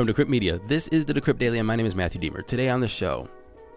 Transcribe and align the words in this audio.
From 0.00 0.06
Decrypt 0.06 0.30
Media, 0.30 0.58
this 0.66 0.88
is 0.88 1.04
the 1.04 1.12
Decrypt 1.12 1.38
Daily, 1.38 1.58
and 1.58 1.66
my 1.66 1.76
name 1.76 1.84
is 1.84 1.94
Matthew 1.94 2.22
Diemer. 2.22 2.46
Today 2.46 2.70
on 2.70 2.80
the 2.80 2.88
show, 2.88 3.28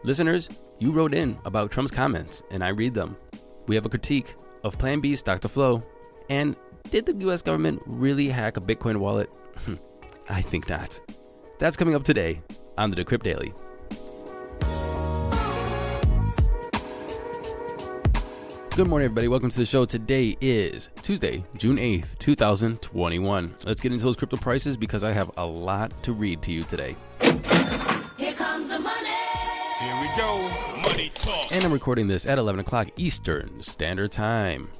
listeners, 0.05 0.47
you 0.79 0.93
wrote 0.93 1.13
in 1.13 1.37
about 1.43 1.69
Trump's 1.69 1.91
comments, 1.91 2.41
and 2.49 2.63
I 2.63 2.69
read 2.69 2.93
them. 2.93 3.17
We 3.67 3.75
have 3.75 3.85
a 3.85 3.89
critique 3.89 4.35
of 4.63 4.77
Plan 4.77 5.01
B 5.01 5.17
stock 5.17 5.41
to 5.41 5.49
flow, 5.49 5.83
and 6.29 6.55
did 6.89 7.05
the 7.05 7.13
US 7.27 7.41
government 7.41 7.81
really 7.85 8.29
hack 8.29 8.55
a 8.55 8.61
Bitcoin 8.61 8.99
wallet? 8.99 9.29
I 10.29 10.41
think 10.41 10.69
not. 10.69 10.97
That's 11.59 11.75
coming 11.75 11.93
up 11.93 12.05
today 12.05 12.41
on 12.77 12.89
the 12.89 12.95
Decrypt 12.95 13.23
Daily. 13.23 13.53
Good 18.75 18.87
morning, 18.87 19.05
everybody. 19.05 19.27
Welcome 19.27 19.51
to 19.51 19.59
the 19.59 19.67
show. 19.67 19.85
Today 19.85 20.35
is 20.41 20.89
Tuesday, 21.03 21.45
June 21.57 21.77
8th, 21.77 22.17
2021. 22.17 23.53
Let's 23.65 23.79
get 23.79 23.91
into 23.91 24.03
those 24.03 24.15
crypto 24.15 24.35
prices 24.35 24.77
because 24.77 25.03
I 25.03 25.11
have 25.11 25.29
a 25.37 25.45
lot 25.45 25.93
to 26.01 26.11
read 26.11 26.41
to 26.41 26.51
you 26.51 26.63
today. 26.63 26.95
Here 28.17 28.33
comes 28.33 28.69
the 28.69 28.79
money. 28.79 29.11
Here 29.79 29.95
we 30.01 30.07
go. 30.17 30.49
Money 30.89 31.11
talk. 31.13 31.51
And 31.51 31.63
I'm 31.63 31.71
recording 31.71 32.07
this 32.07 32.25
at 32.25 32.39
11 32.39 32.61
o'clock 32.61 32.87
Eastern 32.97 33.61
Standard 33.61 34.11
Time. 34.11 34.71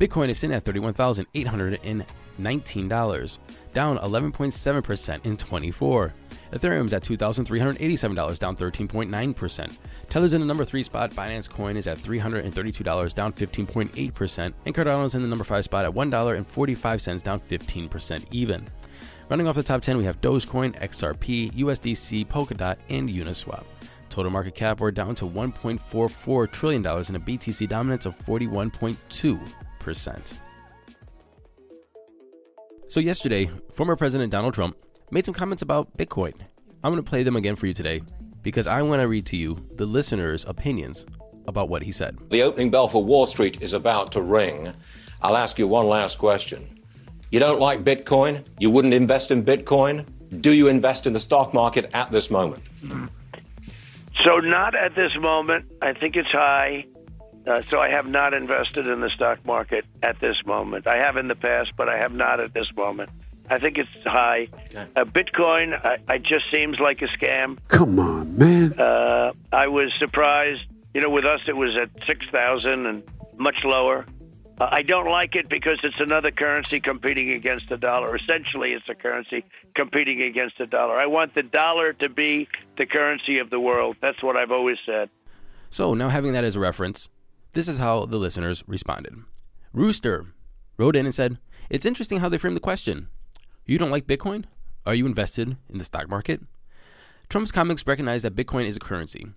Bitcoin 0.00 0.28
is 0.28 0.40
sitting 0.40 0.56
at 0.56 0.64
$31,819, 0.64 3.38
down 3.72 3.98
11.7% 3.98 5.24
in 5.24 5.36
24. 5.36 6.12
Ethereum's 6.52 6.92
at 6.92 7.04
$2,387, 7.04 8.38
down 8.38 8.56
13.9%. 8.56 9.72
Tether's 10.08 10.34
in 10.34 10.40
the 10.40 10.46
number 10.46 10.64
3 10.64 10.82
spot, 10.82 11.12
Binance 11.12 11.48
Coin 11.48 11.76
is 11.76 11.86
at 11.86 11.98
$332, 11.98 13.14
down 13.14 13.32
15.8%, 13.32 14.52
and 14.66 14.74
Cardano's 14.74 15.14
in 15.14 15.22
the 15.22 15.28
number 15.28 15.44
5 15.44 15.64
spot 15.64 15.84
at 15.84 15.92
$1.45, 15.92 17.22
down 17.22 17.40
15% 17.40 18.24
even. 18.32 18.66
Running 19.28 19.46
off 19.46 19.54
the 19.54 19.62
top 19.62 19.80
10, 19.80 19.96
we 19.96 20.04
have 20.04 20.20
Dogecoin, 20.20 20.76
XRP, 20.80 21.52
USDC, 21.52 22.26
Polkadot, 22.26 22.76
and 22.88 23.08
Uniswap. 23.08 23.64
Total 24.08 24.30
market 24.30 24.56
cap, 24.56 24.80
we're 24.80 24.90
down 24.90 25.14
to 25.14 25.24
$1.44 25.24 26.50
trillion 26.50 26.84
and 26.84 27.16
a 27.16 27.20
BTC 27.20 27.68
dominance 27.68 28.06
of 28.06 28.18
41.2%. 28.18 30.34
So, 32.88 32.98
yesterday, 32.98 33.48
former 33.72 33.94
President 33.94 34.32
Donald 34.32 34.54
Trump 34.54 34.76
made 35.10 35.26
some 35.26 35.34
comments 35.34 35.62
about 35.62 35.96
Bitcoin. 35.96 36.34
I'm 36.82 36.92
going 36.92 37.02
to 37.02 37.08
play 37.08 37.22
them 37.22 37.36
again 37.36 37.56
for 37.56 37.66
you 37.66 37.74
today 37.74 38.02
because 38.42 38.66
I 38.66 38.82
want 38.82 39.02
to 39.02 39.08
read 39.08 39.26
to 39.26 39.36
you 39.36 39.58
the 39.76 39.86
listeners' 39.86 40.44
opinions 40.46 41.04
about 41.46 41.68
what 41.68 41.82
he 41.82 41.92
said. 41.92 42.18
The 42.30 42.42
opening 42.42 42.70
bell 42.70 42.88
for 42.88 43.04
Wall 43.04 43.26
Street 43.26 43.60
is 43.62 43.74
about 43.74 44.12
to 44.12 44.22
ring. 44.22 44.72
I'll 45.22 45.36
ask 45.36 45.58
you 45.58 45.66
one 45.66 45.86
last 45.86 46.18
question. 46.18 46.80
You 47.30 47.40
don't 47.40 47.60
like 47.60 47.84
Bitcoin? 47.84 48.44
You 48.58 48.70
wouldn't 48.70 48.94
invest 48.94 49.30
in 49.30 49.44
Bitcoin? 49.44 50.06
Do 50.40 50.52
you 50.52 50.68
invest 50.68 51.06
in 51.06 51.12
the 51.12 51.20
stock 51.20 51.52
market 51.52 51.90
at 51.92 52.12
this 52.12 52.30
moment? 52.30 52.62
So 54.24 54.38
not 54.38 54.74
at 54.74 54.94
this 54.94 55.12
moment. 55.16 55.66
I 55.82 55.92
think 55.92 56.16
it's 56.16 56.30
high. 56.30 56.86
Uh, 57.46 57.62
so 57.70 57.80
I 57.80 57.88
have 57.88 58.06
not 58.06 58.34
invested 58.34 58.86
in 58.86 59.00
the 59.00 59.08
stock 59.10 59.44
market 59.44 59.84
at 60.02 60.20
this 60.20 60.36
moment. 60.44 60.86
I 60.86 60.98
have 60.98 61.16
in 61.16 61.28
the 61.28 61.34
past, 61.34 61.72
but 61.76 61.88
I 61.88 61.98
have 61.98 62.12
not 62.12 62.38
at 62.38 62.52
this 62.52 62.68
moment. 62.76 63.10
I 63.50 63.58
think 63.58 63.78
it's 63.78 63.90
high. 64.04 64.48
Uh, 64.96 65.04
Bitcoin, 65.04 65.74
I, 65.84 65.98
I 66.08 66.18
just 66.18 66.44
seems 66.52 66.78
like 66.78 67.02
a 67.02 67.08
scam. 67.08 67.58
Come 67.68 67.98
on, 67.98 68.38
man. 68.38 68.78
Uh, 68.78 69.32
I 69.52 69.66
was 69.66 69.92
surprised. 69.98 70.62
You 70.94 71.00
know, 71.00 71.10
with 71.10 71.24
us 71.24 71.40
it 71.46 71.56
was 71.56 71.76
at 71.80 71.90
six 72.06 72.24
thousand 72.32 72.86
and 72.86 73.02
much 73.36 73.56
lower. 73.64 74.06
Uh, 74.60 74.68
I 74.70 74.82
don't 74.82 75.08
like 75.08 75.34
it 75.36 75.48
because 75.48 75.78
it's 75.82 75.98
another 75.98 76.30
currency 76.30 76.80
competing 76.80 77.30
against 77.32 77.68
the 77.68 77.76
dollar. 77.76 78.14
Essentially, 78.14 78.72
it's 78.72 78.88
a 78.88 78.94
currency 78.94 79.44
competing 79.74 80.22
against 80.22 80.58
the 80.58 80.66
dollar. 80.66 80.96
I 80.96 81.06
want 81.06 81.34
the 81.34 81.42
dollar 81.42 81.92
to 81.94 82.08
be 82.08 82.46
the 82.76 82.86
currency 82.86 83.38
of 83.38 83.50
the 83.50 83.58
world. 83.58 83.96
That's 84.00 84.22
what 84.22 84.36
I've 84.36 84.50
always 84.50 84.78
said. 84.84 85.10
So, 85.70 85.94
now 85.94 86.08
having 86.08 86.32
that 86.32 86.44
as 86.44 86.56
a 86.56 86.60
reference, 86.60 87.08
this 87.52 87.68
is 87.68 87.78
how 87.78 88.04
the 88.04 88.18
listeners 88.18 88.62
responded. 88.66 89.14
Rooster 89.72 90.26
wrote 90.76 90.96
in 90.96 91.06
and 91.06 91.14
said, 91.14 91.38
It's 91.70 91.86
interesting 91.86 92.20
how 92.20 92.28
they 92.28 92.38
framed 92.38 92.56
the 92.56 92.60
question. 92.60 93.08
You 93.70 93.78
don't 93.78 93.92
like 93.92 94.08
Bitcoin? 94.08 94.46
Are 94.84 94.96
you 94.96 95.06
invested 95.06 95.56
in 95.68 95.78
the 95.78 95.84
stock 95.84 96.08
market? 96.08 96.40
Trump's 97.28 97.52
comments 97.52 97.86
recognize 97.86 98.24
that 98.24 98.34
Bitcoin 98.34 98.66
is 98.66 98.76
a 98.76 98.80
currency, 98.80 99.28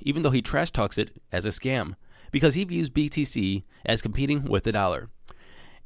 even 0.00 0.22
though 0.22 0.32
he 0.32 0.42
trash 0.42 0.72
talks 0.72 0.98
it 0.98 1.10
as 1.30 1.46
a 1.46 1.50
scam, 1.50 1.94
because 2.32 2.54
he 2.54 2.64
views 2.64 2.90
BTC 2.90 3.62
as 3.86 4.02
competing 4.02 4.46
with 4.46 4.64
the 4.64 4.72
dollar. 4.72 5.10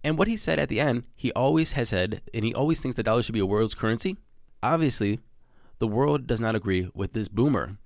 And 0.02 0.16
what 0.16 0.26
he 0.26 0.38
said 0.38 0.58
at 0.58 0.70
the 0.70 0.81
end, 0.81 1.04
he 1.14 1.32
always 1.32 1.72
has 1.72 1.91
said, 1.91 2.22
and 2.32 2.47
he 2.47 2.54
always 2.54 2.81
thinks 2.81 2.97
the 2.97 3.02
dollar 3.02 3.22
should 3.22 3.34
be 3.34 3.41
a 3.41 3.44
world's 3.44 3.75
currency. 3.75 4.16
Obviously, 4.62 5.20
the 5.78 5.86
world 5.86 6.26
does 6.26 6.41
not 6.41 6.54
agree 6.54 6.88
with 6.94 7.12
this 7.12 7.28
boomer. 7.28 7.76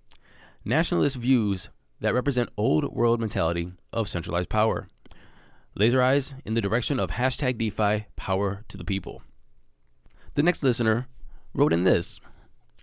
Nationalist 0.65 1.17
views 1.17 1.69
that 1.99 2.15
represent 2.15 2.51
old 2.57 2.95
world 2.95 3.19
mentality 3.19 3.73
of 3.93 4.09
centralized 4.09 4.51
power. 4.51 4.87
Laser 5.75 6.01
eyes 6.01 6.37
in 6.45 6.55
the 6.55 6.61
direction 6.61 7.01
of 7.01 7.11
hashtag 7.11 7.59
DeFi 7.59 8.07
power 8.15 8.65
to 8.69 8.77
the 8.77 8.85
people. 8.85 9.21
The 10.37 10.43
next 10.43 10.63
listener 10.63 11.09
wrote 11.55 11.73
in 11.73 11.85
this 11.85 12.21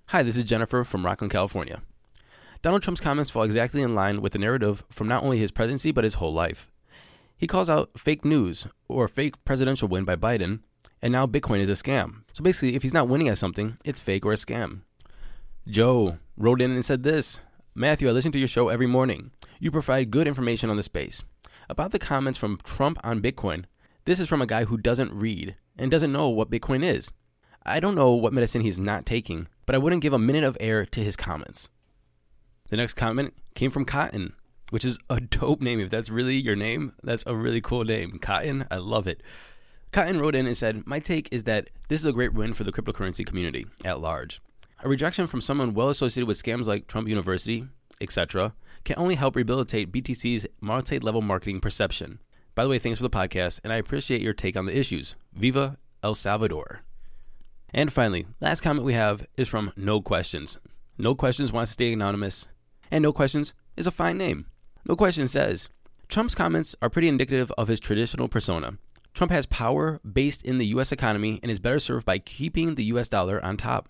Hi, 0.08 0.24
this 0.24 0.38
is 0.38 0.44
Jennifer 0.44 0.84
from 0.84 1.04
Rocklin, 1.04 1.30
California. 1.30 1.84
Donald 2.64 2.82
Trump's 2.82 3.00
comments 3.00 3.30
fall 3.30 3.44
exactly 3.44 3.84
in 3.84 3.94
line 3.94 4.22
with 4.22 4.34
the 4.34 4.40
narrative 4.40 4.84
from 4.90 5.08
not 5.08 5.24
only 5.24 5.38
his 5.38 5.52
presidency, 5.52 5.92
but 5.92 6.04
his 6.04 6.16
whole 6.16 6.34
life. 6.34 6.72
He 7.38 7.46
calls 7.46 7.70
out 7.70 7.92
fake 7.96 8.26
news 8.26 8.66
or 8.88 9.08
fake 9.08 9.36
presidential 9.46 9.88
win 9.88 10.04
by 10.04 10.16
Biden, 10.16 10.62
and 11.00 11.12
now 11.12 11.28
Bitcoin 11.28 11.60
is 11.60 11.70
a 11.70 11.74
scam. 11.74 12.24
So 12.34 12.44
basically, 12.44 12.76
if 12.76 12.82
he's 12.82 12.92
not 12.92 13.08
winning 13.08 13.28
at 13.28 13.38
something, 13.38 13.78
it's 13.86 14.00
fake 14.00 14.26
or 14.26 14.34
a 14.34 14.36
scam. 14.36 14.82
Joe 15.68 16.18
wrote 16.36 16.60
in 16.60 16.72
and 16.72 16.84
said 16.84 17.04
this 17.04 17.40
Matthew, 17.76 18.10
I 18.10 18.14
listen 18.14 18.32
to 18.32 18.40
your 18.40 18.48
show 18.48 18.70
every 18.70 18.88
morning. 18.88 19.30
You 19.60 19.70
provide 19.70 20.10
good 20.10 20.28
information 20.28 20.72
on 20.72 20.78
the 20.78 20.82
space. 20.82 21.22
About 21.70 21.92
the 21.92 22.00
comments 22.00 22.40
from 22.40 22.58
Trump 22.64 22.98
on 23.04 23.22
Bitcoin, 23.22 23.66
this 24.06 24.20
is 24.20 24.28
from 24.28 24.42
a 24.42 24.48
guy 24.48 24.64
who 24.66 24.76
doesn't 24.76 25.14
read 25.14 25.56
and 25.78 25.92
doesn't 25.92 26.12
know 26.12 26.30
what 26.30 26.50
Bitcoin 26.50 26.84
is. 26.84 27.12
I 27.66 27.80
don't 27.80 27.96
know 27.96 28.12
what 28.12 28.34
medicine 28.34 28.62
he's 28.62 28.80
not 28.80 29.06
taking, 29.06 29.48
but 29.66 29.76
I 29.76 29.78
wouldn't 29.78 30.02
give 30.02 30.14
a 30.14 30.20
minute 30.20 30.44
of 30.44 30.58
air 30.60 30.86
to 30.86 31.00
his 31.04 31.16
comments. 31.16 31.70
The 32.70 32.78
next 32.78 32.96
comment 32.96 33.34
came 33.56 33.72
from 33.72 33.86
Cotton, 33.86 34.34
which 34.70 34.84
is 34.84 34.98
a 35.10 35.20
dope 35.22 35.62
name. 35.62 35.80
If 35.80 35.90
that's 35.90 36.10
really 36.10 36.36
your 36.36 36.56
name, 36.56 36.94
that's 37.04 37.24
a 37.26 37.36
really 37.36 37.62
cool 37.62 37.84
name. 37.84 38.20
Cotton, 38.20 38.68
I 38.70 38.78
love 38.78 39.08
it. 39.08 39.22
Cotton 39.92 40.20
wrote 40.20 40.36
in 40.36 40.48
and 40.48 40.58
said, 40.58 40.88
My 40.88 41.00
take 41.00 41.30
is 41.32 41.44
that 41.44 41.70
this 41.88 42.00
is 42.00 42.06
a 42.06 42.12
great 42.14 42.34
win 42.34 42.54
for 42.54 42.64
the 42.64 42.72
cryptocurrency 42.72 43.26
community 43.26 43.68
at 43.86 44.00
large. 44.00 44.42
A 44.84 44.90
rejection 44.90 45.28
from 45.28 45.40
someone 45.40 45.74
well 45.74 45.90
associated 45.90 46.28
with 46.28 46.42
scams 46.42 46.66
like 46.66 46.88
Trump 46.88 47.08
University, 47.08 47.68
etc., 48.02 48.54
can 48.84 48.98
only 48.98 49.16
help 49.16 49.36
rehabilitate 49.36 49.92
BTC's 49.92 50.48
multi 50.60 51.00
level 51.00 51.22
marketing 51.22 51.62
perception. 51.62 52.20
By 52.56 52.64
the 52.64 52.70
way, 52.70 52.80
thanks 52.80 53.00
for 53.00 53.04
the 53.04 53.10
podcast, 53.10 53.62
and 53.64 53.72
I 53.72 53.78
appreciate 53.78 54.22
your 54.22 54.34
take 54.34 54.58
on 54.58 54.66
the 54.66 54.78
issues. 54.78 55.16
Viva 55.34 55.78
El 56.04 56.16
Salvador. 56.16 56.82
And 57.74 57.92
finally, 57.92 58.28
last 58.40 58.62
comment 58.62 58.86
we 58.86 58.94
have 58.94 59.26
is 59.36 59.50
from 59.50 59.74
No 59.76 60.00
Questions. 60.00 60.60
No 60.98 61.16
Questions 61.16 61.52
wants 61.52 61.72
to 61.72 61.74
stay 61.74 61.92
anonymous, 61.92 62.48
and 62.92 63.02
No 63.02 63.12
Questions 63.12 63.54
is 63.76 63.88
a 63.88 63.92
fine 63.92 64.18
name. 64.18 64.46
No 64.86 64.96
Questions 64.96 65.32
says 65.32 65.70
Trump's 66.08 66.36
comments 66.36 66.76
are 66.84 66.90
pretty 66.90 67.08
indicative 67.08 67.52
of 67.58 67.68
his 67.68 67.80
traditional 67.80 68.28
persona. 68.28 68.78
Trump 69.16 69.32
has 69.32 69.48
power 69.48 70.00
based 70.02 70.44
in 70.44 70.60
the 70.60 70.68
U.S. 70.68 70.92
economy 70.92 71.40
and 71.42 71.52
is 71.52 71.60
better 71.60 71.80
served 71.80 72.06
by 72.06 72.20
keeping 72.20 72.76
the 72.76 72.84
U.S. 72.86 73.08
dollar 73.08 73.44
on 73.44 73.58
top. 73.58 73.90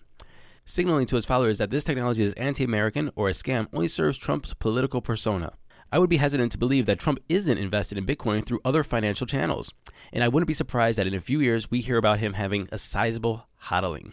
Signaling 0.64 1.04
to 1.06 1.16
his 1.16 1.26
followers 1.26 1.58
that 1.58 1.68
this 1.68 1.84
technology 1.84 2.22
is 2.22 2.32
anti 2.34 2.64
American 2.64 3.10
or 3.16 3.28
a 3.28 3.32
scam 3.32 3.68
only 3.74 3.88
serves 3.88 4.16
Trump's 4.16 4.54
political 4.54 5.02
persona. 5.02 5.52
I 5.92 5.98
would 5.98 6.10
be 6.10 6.16
hesitant 6.16 6.52
to 6.52 6.58
believe 6.58 6.86
that 6.86 6.98
Trump 6.98 7.20
isn't 7.28 7.58
invested 7.58 7.98
in 7.98 8.06
Bitcoin 8.06 8.44
through 8.44 8.60
other 8.64 8.82
financial 8.82 9.26
channels, 9.26 9.72
and 10.12 10.24
I 10.24 10.28
wouldn't 10.28 10.48
be 10.48 10.54
surprised 10.54 10.98
that 10.98 11.06
in 11.06 11.14
a 11.14 11.20
few 11.20 11.40
years 11.40 11.70
we 11.70 11.80
hear 11.80 11.96
about 11.96 12.18
him 12.18 12.34
having 12.34 12.68
a 12.72 12.78
sizable 12.78 13.46
hodling. 13.64 14.12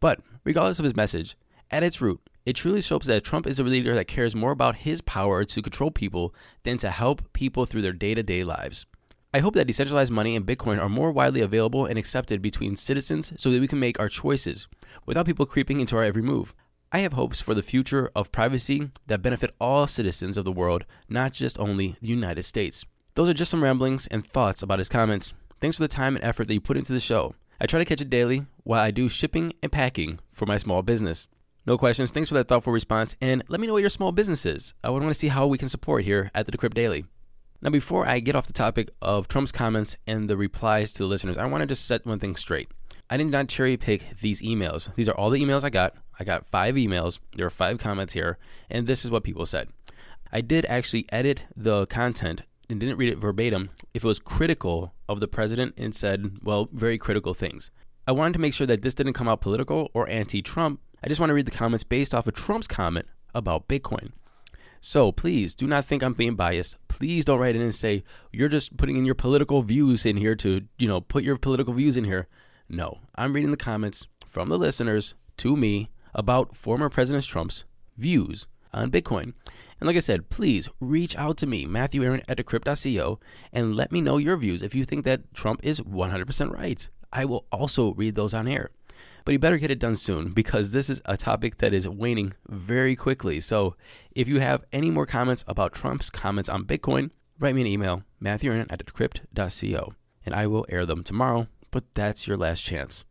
But 0.00 0.20
regardless 0.44 0.78
of 0.78 0.84
his 0.84 0.96
message, 0.96 1.36
at 1.70 1.82
its 1.82 2.00
root, 2.00 2.20
it 2.46 2.56
truly 2.56 2.80
shows 2.80 3.02
that 3.04 3.24
Trump 3.24 3.46
is 3.46 3.58
a 3.58 3.62
leader 3.62 3.94
that 3.94 4.08
cares 4.08 4.34
more 4.34 4.52
about 4.52 4.76
his 4.76 5.02
power 5.02 5.44
to 5.44 5.62
control 5.62 5.90
people 5.90 6.34
than 6.62 6.78
to 6.78 6.90
help 6.90 7.32
people 7.34 7.66
through 7.66 7.82
their 7.82 7.92
day 7.92 8.14
to 8.14 8.22
day 8.22 8.42
lives. 8.42 8.86
I 9.34 9.40
hope 9.40 9.54
that 9.56 9.66
decentralized 9.66 10.10
money 10.10 10.34
and 10.34 10.46
Bitcoin 10.46 10.80
are 10.80 10.88
more 10.88 11.12
widely 11.12 11.42
available 11.42 11.84
and 11.84 11.98
accepted 11.98 12.40
between 12.40 12.76
citizens 12.76 13.34
so 13.36 13.50
that 13.50 13.60
we 13.60 13.68
can 13.68 13.78
make 13.78 14.00
our 14.00 14.08
choices 14.08 14.66
without 15.04 15.26
people 15.26 15.44
creeping 15.44 15.80
into 15.80 15.96
our 15.98 16.02
every 16.02 16.22
move. 16.22 16.54
I 16.90 17.00
have 17.00 17.12
hopes 17.12 17.42
for 17.42 17.54
the 17.54 17.62
future 17.62 18.10
of 18.16 18.32
privacy 18.32 18.88
that 19.08 19.20
benefit 19.20 19.54
all 19.60 19.86
citizens 19.86 20.38
of 20.38 20.46
the 20.46 20.52
world, 20.52 20.86
not 21.06 21.34
just 21.34 21.58
only 21.58 21.96
the 22.00 22.08
United 22.08 22.44
States. 22.44 22.86
Those 23.14 23.28
are 23.28 23.34
just 23.34 23.50
some 23.50 23.62
ramblings 23.62 24.06
and 24.06 24.26
thoughts 24.26 24.62
about 24.62 24.78
his 24.78 24.88
comments. 24.88 25.34
Thanks 25.60 25.76
for 25.76 25.82
the 25.82 25.88
time 25.88 26.16
and 26.16 26.24
effort 26.24 26.46
that 26.46 26.54
you 26.54 26.62
put 26.62 26.78
into 26.78 26.94
the 26.94 27.00
show. 27.00 27.34
I 27.60 27.66
try 27.66 27.78
to 27.78 27.84
catch 27.84 28.00
it 28.00 28.08
daily 28.08 28.46
while 28.64 28.80
I 28.80 28.90
do 28.90 29.10
shipping 29.10 29.52
and 29.62 29.70
packing 29.70 30.20
for 30.32 30.46
my 30.46 30.56
small 30.56 30.82
business. 30.82 31.28
No 31.66 31.76
questions. 31.76 32.10
Thanks 32.10 32.30
for 32.30 32.36
that 32.36 32.48
thoughtful 32.48 32.72
response. 32.72 33.16
And 33.20 33.42
let 33.48 33.60
me 33.60 33.66
know 33.66 33.74
what 33.74 33.82
your 33.82 33.90
small 33.90 34.12
business 34.12 34.46
is. 34.46 34.72
I 34.82 34.88
would 34.88 35.02
want 35.02 35.12
to 35.12 35.18
see 35.18 35.28
how 35.28 35.46
we 35.46 35.58
can 35.58 35.68
support 35.68 36.04
here 36.04 36.30
at 36.34 36.46
the 36.46 36.52
Decrypt 36.52 36.72
Daily. 36.72 37.04
Now, 37.60 37.68
before 37.68 38.08
I 38.08 38.20
get 38.20 38.34
off 38.36 38.46
the 38.46 38.54
topic 38.54 38.88
of 39.02 39.28
Trump's 39.28 39.52
comments 39.52 39.96
and 40.06 40.30
the 40.30 40.38
replies 40.38 40.94
to 40.94 41.00
the 41.00 41.06
listeners, 41.06 41.36
I 41.36 41.44
want 41.44 41.60
to 41.60 41.66
just 41.66 41.84
set 41.84 42.06
one 42.06 42.20
thing 42.20 42.36
straight. 42.36 42.70
I 43.10 43.16
did 43.18 43.26
not 43.26 43.48
cherry 43.48 43.76
pick 43.76 44.20
these 44.20 44.40
emails. 44.40 44.94
These 44.94 45.08
are 45.08 45.16
all 45.16 45.28
the 45.28 45.42
emails 45.42 45.64
I 45.64 45.70
got. 45.70 45.94
I 46.18 46.24
got 46.24 46.46
five 46.46 46.74
emails. 46.74 47.18
There 47.36 47.46
are 47.46 47.50
five 47.50 47.78
comments 47.78 48.12
here, 48.12 48.38
and 48.70 48.86
this 48.86 49.04
is 49.04 49.10
what 49.10 49.24
people 49.24 49.46
said. 49.46 49.68
I 50.32 50.40
did 50.40 50.66
actually 50.66 51.06
edit 51.10 51.44
the 51.56 51.86
content 51.86 52.42
and 52.68 52.78
didn't 52.78 52.98
read 52.98 53.12
it 53.12 53.18
verbatim 53.18 53.70
if 53.94 54.04
it 54.04 54.06
was 54.06 54.18
critical 54.18 54.92
of 55.08 55.20
the 55.20 55.28
president 55.28 55.74
and 55.78 55.94
said, 55.94 56.38
well, 56.42 56.68
very 56.72 56.98
critical 56.98 57.34
things. 57.34 57.70
I 58.06 58.12
wanted 58.12 58.34
to 58.34 58.40
make 58.40 58.54
sure 58.54 58.66
that 58.66 58.82
this 58.82 58.94
didn't 58.94 59.14
come 59.14 59.28
out 59.28 59.40
political 59.40 59.90
or 59.94 60.08
anti 60.08 60.42
Trump. 60.42 60.80
I 61.02 61.08
just 61.08 61.20
want 61.20 61.30
to 61.30 61.34
read 61.34 61.46
the 61.46 61.50
comments 61.50 61.84
based 61.84 62.14
off 62.14 62.26
of 62.26 62.34
Trump's 62.34 62.66
comment 62.66 63.06
about 63.34 63.68
Bitcoin. 63.68 64.12
So 64.80 65.12
please 65.12 65.54
do 65.54 65.66
not 65.66 65.84
think 65.84 66.02
I'm 66.02 66.14
being 66.14 66.34
biased. 66.34 66.76
Please 66.88 67.24
don't 67.24 67.38
write 67.38 67.56
in 67.56 67.62
and 67.62 67.74
say 67.74 68.04
you're 68.32 68.48
just 68.48 68.76
putting 68.76 68.96
in 68.96 69.04
your 69.04 69.14
political 69.14 69.62
views 69.62 70.06
in 70.06 70.16
here 70.16 70.34
to, 70.36 70.62
you 70.78 70.88
know, 70.88 71.00
put 71.00 71.24
your 71.24 71.36
political 71.36 71.74
views 71.74 71.96
in 71.96 72.04
here. 72.04 72.28
No, 72.68 72.98
I'm 73.14 73.32
reading 73.32 73.50
the 73.50 73.56
comments 73.56 74.06
from 74.26 74.48
the 74.48 74.58
listeners 74.58 75.14
to 75.38 75.56
me 75.56 75.90
about 76.14 76.56
former 76.56 76.88
President 76.88 77.24
Trump's 77.24 77.64
views 77.96 78.46
on 78.72 78.90
Bitcoin. 78.90 79.34
And 79.80 79.86
like 79.86 79.96
I 79.96 80.00
said, 80.00 80.28
please 80.30 80.68
reach 80.80 81.16
out 81.16 81.36
to 81.38 81.46
me, 81.46 81.66
Matthew 81.66 82.04
Aaron 82.04 82.22
at 82.28 82.38
decrypt.co, 82.38 83.20
and 83.52 83.76
let 83.76 83.92
me 83.92 84.00
know 84.00 84.18
your 84.18 84.36
views 84.36 84.62
if 84.62 84.74
you 84.74 84.84
think 84.84 85.04
that 85.04 85.32
Trump 85.34 85.60
is 85.62 85.80
100% 85.80 86.50
right. 86.56 86.88
I 87.12 87.24
will 87.24 87.46
also 87.50 87.94
read 87.94 88.14
those 88.14 88.34
on 88.34 88.48
air. 88.48 88.70
But 89.24 89.32
you 89.32 89.38
better 89.38 89.58
get 89.58 89.70
it 89.70 89.78
done 89.78 89.96
soon 89.96 90.30
because 90.30 90.72
this 90.72 90.88
is 90.88 91.02
a 91.04 91.16
topic 91.16 91.58
that 91.58 91.74
is 91.74 91.88
waning 91.88 92.32
very 92.48 92.96
quickly. 92.96 93.40
So 93.40 93.76
if 94.12 94.26
you 94.26 94.40
have 94.40 94.64
any 94.72 94.90
more 94.90 95.06
comments 95.06 95.44
about 95.46 95.74
Trump's 95.74 96.10
comments 96.10 96.48
on 96.48 96.64
Bitcoin, 96.64 97.10
write 97.38 97.54
me 97.54 97.60
an 97.60 97.66
email, 97.66 98.02
Matthew 98.20 98.50
Aaron 98.50 98.66
at 98.70 98.84
decrypt.co, 98.84 99.92
and 100.24 100.34
I 100.34 100.46
will 100.46 100.66
air 100.68 100.86
them 100.86 101.02
tomorrow. 101.04 101.46
But 101.70 101.84
that's 101.94 102.26
your 102.26 102.38
last 102.38 102.62
chance. 102.62 103.04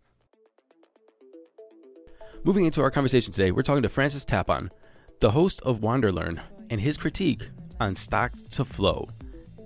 Moving 2.43 2.65
into 2.65 2.81
our 2.81 2.91
conversation 2.91 3.33
today, 3.33 3.51
we're 3.51 3.61
talking 3.61 3.83
to 3.83 3.89
Francis 3.89 4.23
Tapon, 4.23 4.69
the 5.19 5.31
host 5.31 5.61
of 5.63 5.81
Wanderlearn, 5.81 6.39
and 6.69 6.79
his 6.79 6.95
critique 6.95 7.49
on 7.79 7.95
stock 7.95 8.33
to 8.51 8.63
flow. 8.63 9.09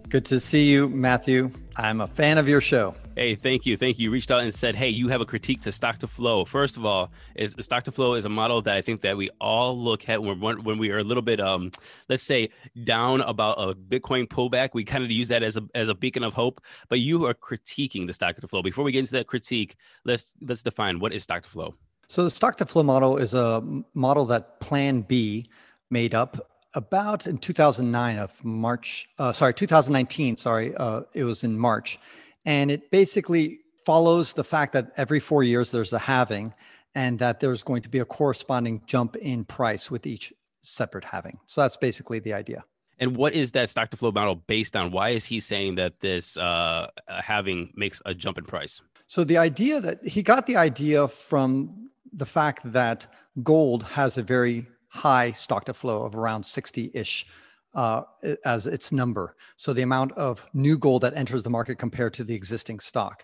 Good 0.09 0.25
to 0.25 0.39
see 0.39 0.71
you, 0.71 0.89
Matthew. 0.89 1.51
I'm 1.75 2.01
a 2.01 2.07
fan 2.07 2.37
of 2.37 2.47
your 2.47 2.59
show. 2.59 2.95
Hey, 3.15 3.35
thank 3.35 3.65
you. 3.65 3.77
Thank 3.77 3.99
you. 3.99 4.05
You 4.05 4.11
reached 4.11 4.31
out 4.31 4.41
and 4.41 4.53
said, 4.53 4.75
hey, 4.75 4.89
you 4.89 5.09
have 5.09 5.21
a 5.21 5.25
critique 5.25 5.61
to 5.61 5.71
stock 5.71 5.99
to 5.99 6.07
flow. 6.07 6.43
First 6.43 6.75
of 6.75 6.85
all, 6.85 7.11
is 7.35 7.55
stock 7.59 7.83
to 7.83 7.91
flow 7.91 8.15
is 8.15 8.25
a 8.25 8.29
model 8.29 8.61
that 8.63 8.75
I 8.75 8.81
think 8.81 9.01
that 9.01 9.15
we 9.15 9.29
all 9.39 9.77
look 9.77 10.09
at 10.09 10.23
when, 10.23 10.39
when 10.39 10.77
we 10.77 10.91
are 10.91 10.97
a 10.97 11.03
little 11.03 11.23
bit, 11.23 11.39
um, 11.39 11.71
let's 12.09 12.23
say, 12.23 12.49
down 12.83 13.21
about 13.21 13.55
a 13.57 13.75
Bitcoin 13.75 14.27
pullback. 14.27 14.69
We 14.73 14.83
kind 14.83 15.03
of 15.03 15.11
use 15.11 15.27
that 15.27 15.43
as 15.43 15.55
a, 15.55 15.61
as 15.75 15.89
a 15.89 15.93
beacon 15.93 16.23
of 16.23 16.33
hope, 16.33 16.61
but 16.89 16.99
you 16.99 17.25
are 17.25 17.33
critiquing 17.33 18.07
the 18.07 18.13
stock 18.13 18.35
to 18.37 18.47
flow. 18.47 18.61
Before 18.63 18.83
we 18.83 18.91
get 18.91 18.99
into 18.99 19.13
that 19.13 19.27
critique, 19.27 19.75
let's, 20.03 20.33
let's 20.41 20.63
define 20.63 20.99
what 20.99 21.13
is 21.13 21.23
stock 21.23 21.43
to 21.43 21.49
flow. 21.49 21.75
So 22.11 22.25
the 22.25 22.29
stock 22.29 22.57
to 22.57 22.65
flow 22.65 22.83
model 22.83 23.15
is 23.15 23.33
a 23.33 23.63
model 23.93 24.25
that 24.25 24.59
Plan 24.59 24.99
B 24.99 25.45
made 25.89 26.13
up 26.13 26.45
about 26.73 27.25
in 27.25 27.37
2009 27.37 28.19
of 28.19 28.43
March, 28.43 29.07
uh, 29.17 29.31
sorry, 29.31 29.53
2019, 29.53 30.35
sorry, 30.35 30.75
uh, 30.75 31.03
it 31.13 31.23
was 31.23 31.45
in 31.45 31.57
March. 31.57 31.97
And 32.43 32.69
it 32.69 32.91
basically 32.91 33.59
follows 33.85 34.33
the 34.33 34.43
fact 34.43 34.73
that 34.73 34.91
every 34.97 35.21
four 35.21 35.41
years 35.41 35.71
there's 35.71 35.93
a 35.93 35.99
halving 35.99 36.53
and 36.93 37.17
that 37.19 37.39
there's 37.39 37.63
going 37.63 37.81
to 37.83 37.89
be 37.89 37.99
a 37.99 38.05
corresponding 38.05 38.81
jump 38.87 39.15
in 39.15 39.45
price 39.45 39.89
with 39.89 40.05
each 40.05 40.33
separate 40.59 41.05
halving. 41.05 41.39
So 41.45 41.61
that's 41.61 41.77
basically 41.77 42.19
the 42.19 42.33
idea. 42.33 42.65
And 42.99 43.15
what 43.15 43.33
is 43.33 43.53
that 43.53 43.69
stock 43.69 43.89
to 43.91 43.95
flow 43.95 44.11
model 44.11 44.35
based 44.35 44.75
on? 44.75 44.91
Why 44.91 45.11
is 45.11 45.23
he 45.25 45.39
saying 45.39 45.75
that 45.75 46.01
this 46.01 46.35
uh, 46.35 46.87
halving 47.07 47.71
makes 47.73 48.01
a 48.05 48.13
jump 48.13 48.37
in 48.37 48.43
price? 48.43 48.81
So 49.07 49.23
the 49.23 49.37
idea 49.37 49.79
that 49.79 50.05
he 50.05 50.21
got 50.23 50.45
the 50.45 50.57
idea 50.57 51.07
from 51.07 51.90
the 52.13 52.25
fact 52.25 52.71
that 52.71 53.07
gold 53.43 53.83
has 53.83 54.17
a 54.17 54.23
very 54.23 54.67
high 54.89 55.31
stock 55.31 55.65
to 55.65 55.73
flow 55.73 56.03
of 56.03 56.15
around 56.15 56.45
60 56.45 56.91
ish 56.93 57.25
uh, 57.73 58.03
as 58.43 58.67
its 58.67 58.91
number. 58.91 59.35
So 59.55 59.73
the 59.73 59.81
amount 59.81 60.11
of 60.13 60.45
new 60.53 60.77
gold 60.77 61.03
that 61.03 61.15
enters 61.15 61.43
the 61.43 61.49
market 61.49 61.75
compared 61.75 62.13
to 62.15 62.23
the 62.23 62.35
existing 62.35 62.79
stock. 62.79 63.23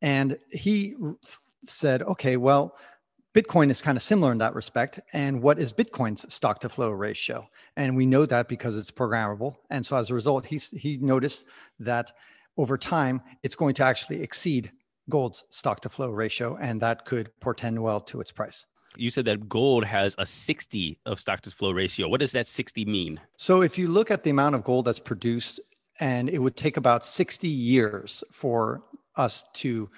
And 0.00 0.38
he 0.50 0.94
said, 1.64 2.02
okay, 2.02 2.36
well, 2.36 2.76
Bitcoin 3.34 3.70
is 3.70 3.82
kind 3.82 3.96
of 3.96 4.02
similar 4.02 4.32
in 4.32 4.38
that 4.38 4.54
respect. 4.54 4.98
And 5.12 5.42
what 5.42 5.58
is 5.58 5.72
Bitcoin's 5.72 6.32
stock 6.32 6.60
to 6.60 6.68
flow 6.68 6.90
ratio? 6.90 7.48
And 7.76 7.96
we 7.96 8.06
know 8.06 8.26
that 8.26 8.48
because 8.48 8.76
it's 8.76 8.90
programmable. 8.90 9.56
And 9.68 9.86
so 9.86 9.96
as 9.96 10.10
a 10.10 10.14
result, 10.14 10.46
he, 10.46 10.56
he 10.56 10.96
noticed 10.98 11.44
that 11.78 12.12
over 12.56 12.76
time, 12.76 13.22
it's 13.42 13.54
going 13.54 13.74
to 13.74 13.84
actually 13.84 14.22
exceed 14.22 14.72
gold's 15.10 15.44
stock 15.50 15.80
to 15.80 15.88
flow 15.88 16.10
ratio. 16.10 16.56
And 16.60 16.80
that 16.80 17.04
could 17.04 17.30
portend 17.40 17.82
well 17.82 18.00
to 18.00 18.20
its 18.20 18.32
price 18.32 18.66
you 18.96 19.10
said 19.10 19.24
that 19.24 19.48
gold 19.48 19.84
has 19.84 20.14
a 20.18 20.26
60 20.26 20.98
of 21.06 21.20
stock 21.20 21.40
to 21.42 21.50
flow 21.50 21.70
ratio. 21.70 22.08
What 22.08 22.20
does 22.20 22.32
that 22.32 22.46
60 22.46 22.84
mean? 22.84 23.20
So 23.36 23.62
if 23.62 23.78
you 23.78 23.88
look 23.88 24.10
at 24.10 24.24
the 24.24 24.30
amount 24.30 24.54
of 24.54 24.64
gold 24.64 24.86
that's 24.86 24.98
produced, 24.98 25.60
and 26.00 26.30
it 26.30 26.38
would 26.38 26.56
take 26.56 26.76
about 26.76 27.04
60 27.04 27.46
years 27.46 28.24
for 28.32 28.82
us 29.16 29.44
to 29.54 29.90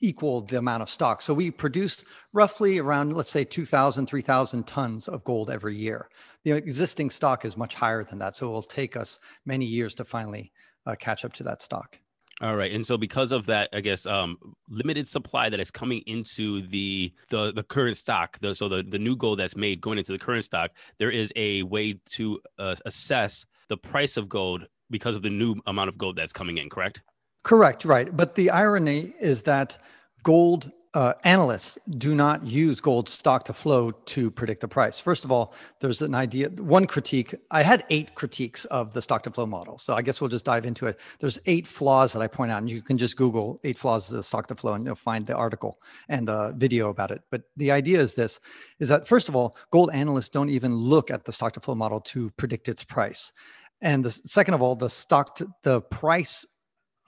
equal 0.00 0.40
the 0.40 0.58
amount 0.58 0.82
of 0.82 0.90
stock. 0.90 1.22
So 1.22 1.32
we 1.32 1.50
produce 1.50 2.04
roughly 2.32 2.78
around, 2.78 3.14
let's 3.14 3.30
say, 3.30 3.44
2,000, 3.44 4.06
3,000 4.06 4.66
tons 4.66 5.08
of 5.08 5.24
gold 5.24 5.50
every 5.50 5.76
year. 5.76 6.08
The 6.42 6.52
existing 6.52 7.10
stock 7.10 7.44
is 7.44 7.56
much 7.56 7.76
higher 7.76 8.04
than 8.04 8.18
that. 8.18 8.34
So 8.34 8.48
it 8.48 8.52
will 8.52 8.62
take 8.62 8.96
us 8.96 9.18
many 9.46 9.64
years 9.64 9.94
to 9.94 10.04
finally 10.04 10.52
uh, 10.84 10.96
catch 10.98 11.24
up 11.24 11.32
to 11.34 11.44
that 11.44 11.62
stock. 11.62 11.98
All 12.40 12.56
right, 12.56 12.72
and 12.72 12.84
so 12.84 12.96
because 12.96 13.30
of 13.30 13.46
that, 13.46 13.68
I 13.72 13.80
guess 13.80 14.06
um, 14.06 14.36
limited 14.68 15.06
supply 15.06 15.48
that 15.48 15.60
is 15.60 15.70
coming 15.70 16.02
into 16.06 16.66
the 16.66 17.12
the, 17.30 17.52
the 17.52 17.62
current 17.62 17.96
stock, 17.96 18.38
the, 18.40 18.54
so 18.54 18.68
the 18.68 18.82
the 18.82 18.98
new 18.98 19.14
gold 19.14 19.38
that's 19.38 19.56
made 19.56 19.80
going 19.80 19.98
into 19.98 20.10
the 20.10 20.18
current 20.18 20.44
stock, 20.44 20.72
there 20.98 21.10
is 21.10 21.32
a 21.36 21.62
way 21.62 22.00
to 22.10 22.40
uh, 22.58 22.74
assess 22.86 23.46
the 23.68 23.76
price 23.76 24.16
of 24.16 24.28
gold 24.28 24.66
because 24.90 25.14
of 25.14 25.22
the 25.22 25.30
new 25.30 25.56
amount 25.66 25.88
of 25.88 25.96
gold 25.96 26.16
that's 26.16 26.32
coming 26.32 26.58
in. 26.58 26.68
Correct. 26.68 27.02
Correct. 27.44 27.84
Right. 27.84 28.14
But 28.14 28.34
the 28.34 28.50
irony 28.50 29.14
is 29.20 29.44
that 29.44 29.78
gold 30.24 30.72
uh, 30.94 31.12
analysts 31.24 31.76
do 31.98 32.14
not 32.14 32.46
use 32.46 32.80
gold 32.80 33.08
stock 33.08 33.44
to 33.44 33.52
flow 33.52 33.90
to 33.90 34.30
predict 34.30 34.60
the 34.60 34.68
price. 34.68 35.00
First 35.00 35.24
of 35.24 35.32
all, 35.32 35.52
there's 35.80 36.00
an 36.00 36.14
idea, 36.14 36.48
one 36.50 36.86
critique. 36.86 37.34
I 37.50 37.62
had 37.62 37.84
eight 37.90 38.14
critiques 38.14 38.64
of 38.66 38.94
the 38.94 39.02
stock 39.02 39.24
to 39.24 39.30
flow 39.30 39.46
model. 39.46 39.76
So 39.78 39.94
I 39.94 40.02
guess 40.02 40.20
we'll 40.20 40.30
just 40.30 40.44
dive 40.44 40.64
into 40.64 40.86
it. 40.86 41.00
There's 41.18 41.40
eight 41.46 41.66
flaws 41.66 42.12
that 42.12 42.22
I 42.22 42.28
point 42.28 42.52
out, 42.52 42.58
and 42.58 42.70
you 42.70 42.80
can 42.80 42.96
just 42.96 43.16
Google 43.16 43.60
eight 43.64 43.76
flaws 43.76 44.08
of 44.08 44.16
the 44.16 44.22
stock 44.22 44.46
to 44.46 44.54
flow 44.54 44.74
and 44.74 44.86
you'll 44.86 44.94
find 44.94 45.26
the 45.26 45.34
article 45.34 45.80
and 46.08 46.28
the 46.28 46.54
video 46.56 46.90
about 46.90 47.10
it. 47.10 47.22
But 47.28 47.42
the 47.56 47.72
idea 47.72 47.98
is 47.98 48.14
this 48.14 48.38
is 48.78 48.88
that 48.88 49.08
first 49.08 49.28
of 49.28 49.34
all, 49.34 49.56
gold 49.72 49.90
analysts 49.92 50.30
don't 50.30 50.48
even 50.50 50.76
look 50.76 51.10
at 51.10 51.24
the 51.24 51.32
stock 51.32 51.54
to 51.54 51.60
flow 51.60 51.74
model 51.74 52.00
to 52.00 52.30
predict 52.36 52.68
its 52.68 52.84
price. 52.84 53.32
And 53.80 54.04
the 54.04 54.10
second 54.10 54.54
of 54.54 54.62
all, 54.62 54.76
the 54.76 54.88
stock 54.88 55.34
to, 55.36 55.48
the 55.62 55.80
price 55.80 56.46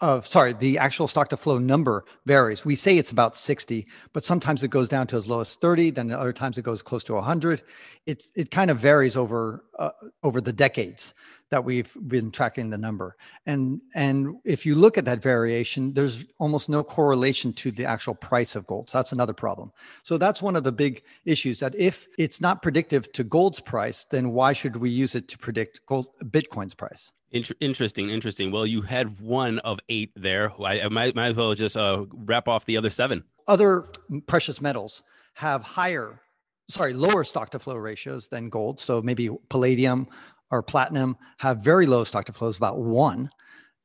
of 0.01 0.27
sorry 0.27 0.53
the 0.53 0.79
actual 0.79 1.09
stock 1.09 1.29
to 1.31 1.37
flow 1.37 1.59
number 1.59 2.05
varies. 2.27 2.65
We 2.65 2.77
say 2.77 2.99
it's 2.99 3.11
about 3.11 3.37
60 3.37 3.87
but 4.13 4.25
sometimes 4.25 4.63
it 4.63 4.69
goes 4.69 4.89
down 4.89 5.07
to 5.09 5.17
as 5.17 5.29
low 5.29 5.41
as 5.41 5.55
30 5.55 5.91
then 5.91 6.11
other 6.13 6.33
times 6.33 6.59
it 6.59 6.63
goes 6.63 6.83
close 6.83 7.05
to 7.05 7.15
100 7.15 7.63
it's 8.07 8.31
it 8.35 8.51
kind 8.51 8.71
of 8.71 8.79
varies 8.79 9.17
over 9.17 9.65
uh, 9.79 9.91
over 10.23 10.41
the 10.41 10.53
decades 10.53 11.15
that 11.51 11.65
we've 11.65 11.97
been 12.09 12.31
tracking 12.31 12.71
the 12.71 12.79
number 12.79 13.17
and 13.47 13.81
and 13.95 14.37
if 14.45 14.67
you 14.67 14.75
look 14.75 14.99
at 14.99 15.05
that 15.05 15.23
variation 15.23 15.93
there's 15.95 16.25
almost 16.39 16.69
no 16.69 16.83
correlation 16.83 17.53
to 17.53 17.71
the 17.71 17.85
actual 17.85 18.15
price 18.15 18.57
of 18.57 18.67
gold 18.67 18.91
so 18.91 18.99
that's 18.99 19.13
another 19.13 19.33
problem 19.33 19.73
so 20.03 20.19
that's 20.19 20.43
one 20.43 20.57
of 20.57 20.65
the 20.65 20.73
big 20.73 21.03
issues 21.25 21.61
that 21.61 21.75
if 21.75 22.09
it's 22.19 22.41
not 22.41 22.63
predictive 22.63 23.11
to 23.13 23.25
gold's 23.25 23.61
price 23.61 24.05
then 24.05 24.31
why 24.31 24.53
should 24.53 24.77
we 24.77 24.91
use 24.91 25.15
it 25.15 25.29
to 25.29 25.39
predict 25.39 25.81
gold 25.87 26.07
bitcoin's 26.25 26.75
price 26.75 27.13
interesting, 27.61 28.11
interesting. 28.11 28.51
Well, 28.51 28.67
you 28.67 28.83
had 28.83 29.21
one 29.21 29.59
of 29.61 29.79
eight 29.89 30.13
there. 30.17 30.53
I, 30.63 30.83
I 30.83 30.89
might, 30.89 31.15
might 31.15 31.29
as 31.29 31.37
well 31.37 31.55
just 31.55 31.77
uh, 31.77 32.05
wrap 32.13 32.49
off 32.49 32.65
the 32.65 32.77
other 32.77 32.91
seven. 32.91 33.25
Other 33.49 33.87
precious 34.27 34.61
metals 34.61 35.03
have 35.35 35.63
higher, 35.63 36.21
sorry, 36.69 36.95
lower 36.95 37.25
stock 37.25 37.51
to 37.51 37.59
flow 37.59 37.77
ratios 37.77 38.29
than 38.29 38.49
gold. 38.49 38.81
So 38.81 39.03
maybe 39.03 39.31
palladium 39.49 40.09
or 40.51 40.63
platinum 40.63 41.17
have 41.39 41.65
very 41.65 41.87
low 41.87 42.05
stock 42.05 42.25
to 42.27 42.33
flows, 42.33 42.57
about 42.57 42.79
one. 42.79 43.31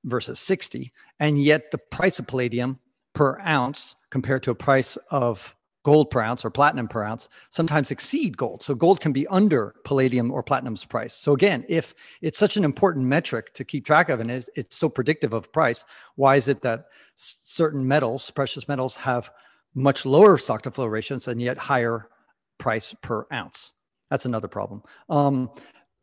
versus 0.04 0.40
60. 0.40 0.92
And 1.20 1.42
yet 1.42 1.72
the 1.72 1.78
price 1.78 2.18
of 2.20 2.28
palladium 2.28 2.80
per 3.14 3.40
ounce 3.42 3.96
compared 4.10 4.44
to 4.44 4.52
a 4.52 4.56
price 4.56 4.98
of 5.12 5.56
gold 5.84 6.12
per 6.12 6.22
ounce 6.22 6.46
or 6.46 6.52
platinum 6.52 6.88
per 6.88 7.04
ounce 7.04 7.28
sometimes 7.50 7.92
exceed 7.92 8.38
gold. 8.38 8.62
So 8.62 8.76
gold 8.76 9.00
can 9.00 9.14
be 9.14 9.28
under 9.28 9.76
palladium 9.84 10.32
or 10.32 10.44
platinum's 10.44 10.86
price. 10.86 11.14
So 11.14 11.34
again, 11.34 11.66
if 11.68 11.96
it's 12.22 12.38
such 12.38 12.56
an 12.56 12.64
important 12.64 13.06
metric 13.06 13.54
to 13.56 13.64
keep 13.64 13.86
track 13.86 14.10
of 14.10 14.20
and 14.20 14.30
it's, 14.30 14.50
it's 14.56 14.76
so 14.76 14.90
predictive 14.90 15.34
of 15.34 15.52
price, 15.52 15.86
why 16.16 16.36
is 16.36 16.48
it 16.48 16.62
that 16.62 16.86
certain 17.16 17.88
metals, 17.88 18.30
precious 18.32 18.68
metals, 18.68 18.96
have 18.98 19.32
much 19.74 20.06
lower 20.06 20.38
stock 20.38 20.62
to 20.64 20.72
flow 20.72 20.86
ratios 20.86 21.28
and 21.28 21.42
yet 21.42 21.58
higher 21.58 22.10
price 22.58 22.94
per 23.02 23.26
ounce? 23.34 23.74
That's 24.10 24.26
another 24.26 24.50
problem. 24.50 24.84
Um, 25.10 25.50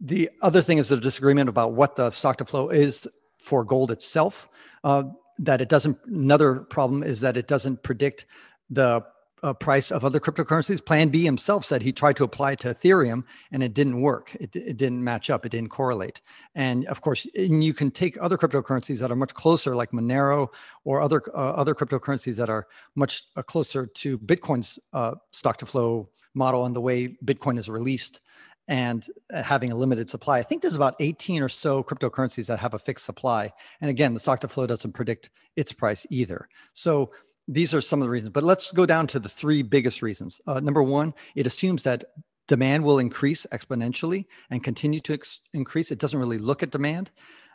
the 0.01 0.31
other 0.43 0.61
thing 0.61 0.79
is 0.79 0.89
the 0.89 0.97
disagreement 0.97 1.49
about 1.49 1.73
what 1.73 1.97
the 1.97 2.11
stock 2.11 2.39
to 2.39 2.45
flow 2.45 2.69
is 2.69 3.09
for 3.39 3.65
gold 3.65 3.91
itself. 3.91 4.49
Uh, 4.85 5.05
that 5.39 5.61
it 5.61 5.69
doesn't. 5.69 5.99
Another 6.07 6.61
problem 6.61 7.03
is 7.03 7.21
that 7.21 7.37
it 7.37 7.47
doesn't 7.47 7.83
predict 7.83 8.27
the 8.71 9.05
uh, 9.43 9.53
price 9.55 9.91
of 9.91 10.05
other 10.05 10.21
cryptocurrencies. 10.21 10.85
Plan 10.85 11.09
B 11.09 11.25
himself 11.25 11.65
said 11.65 11.83
he 11.83 11.93
tried 11.93 12.17
to 12.17 12.25
apply 12.25 12.53
it 12.53 12.59
to 12.61 12.75
Ethereum 12.75 13.25
and 13.53 13.63
it 13.63 13.75
didn't 13.75 14.01
work. 14.01 14.35
It, 14.35 14.55
it 14.57 14.77
didn't 14.77 15.03
match 15.03 15.31
up. 15.31 15.47
It 15.47 15.51
didn't 15.51 15.71
correlate. 15.71 16.21
And 16.55 16.87
of 16.87 17.01
course, 17.01 17.27
and 17.37 17.63
you 17.63 17.73
can 17.73 17.91
take 17.91 18.21
other 18.21 18.37
cryptocurrencies 18.37 19.01
that 19.01 19.11
are 19.11 19.17
much 19.17 19.35
closer, 19.35 19.75
like 19.75 19.93
Monero 19.93 20.49
or 20.85 21.01
other 21.01 21.23
uh, 21.35 21.53
other 21.53 21.75
cryptocurrencies 21.75 22.37
that 22.37 22.51
are 22.51 22.67
much 22.95 23.25
uh, 23.37 23.43
closer 23.43 23.87
to 23.87 24.19
Bitcoin's 24.19 24.79
uh, 24.93 25.15
stock 25.31 25.59
to 25.59 25.67
flow 25.67 26.09
model 26.35 26.67
and 26.67 26.75
the 26.75 26.81
way 26.81 27.09
Bitcoin 27.25 27.59
is 27.59 27.69
released 27.69 28.21
and 28.69 29.07
uh, 29.33 29.43
having 29.43 29.73
a 29.73 29.75
limited 29.75 30.09
supply. 30.09 30.39
I 30.39 30.43
think 30.43 30.63
there's 30.63 30.77
about 30.77 30.95
18 31.01 31.43
or 31.43 31.49
so 31.49 31.83
cryptocurrencies 31.83 32.47
that 32.47 32.59
have 32.59 32.75
a 32.75 32.79
fixed 32.79 33.05
supply. 33.05 33.53
And 33.81 33.91
again, 33.91 34.15
the 34.15 34.21
stock 34.21 34.41
to 34.41 34.49
flow 34.49 34.67
doesn't 34.67 34.93
predict 34.93 35.31
its 35.57 35.73
price 35.73 36.07
either. 36.11 36.49
So 36.75 37.11
these 37.49 37.73
are 37.73 37.81
some 37.81 38.01
of 38.01 38.07
the 38.07 38.11
reasons. 38.11 38.33
But 38.33 38.45
let's 38.45 38.71
go 38.73 38.85
down 38.85 39.07
to 39.09 39.19
the 39.19 39.29
three 39.29 39.63
biggest 39.63 40.03
reasons. 40.03 40.41
Uh, 40.47 40.61
number 40.61 40.83
one, 40.83 41.15
it 41.35 41.47
assumes 41.47 41.83
that 41.85 42.05
demand 42.47 42.85
will 42.85 42.99
increase 42.99 43.47
exponentially 43.51 44.27
and 44.51 44.63
continue 44.63 45.01
to 45.01 45.15
ex- 45.15 45.41
increase. 45.55 45.91
It 45.91 45.99
doesn't 45.99 46.21
really 46.21 46.39
look 46.39 46.63
at 46.63 46.71
demand. 46.71 47.11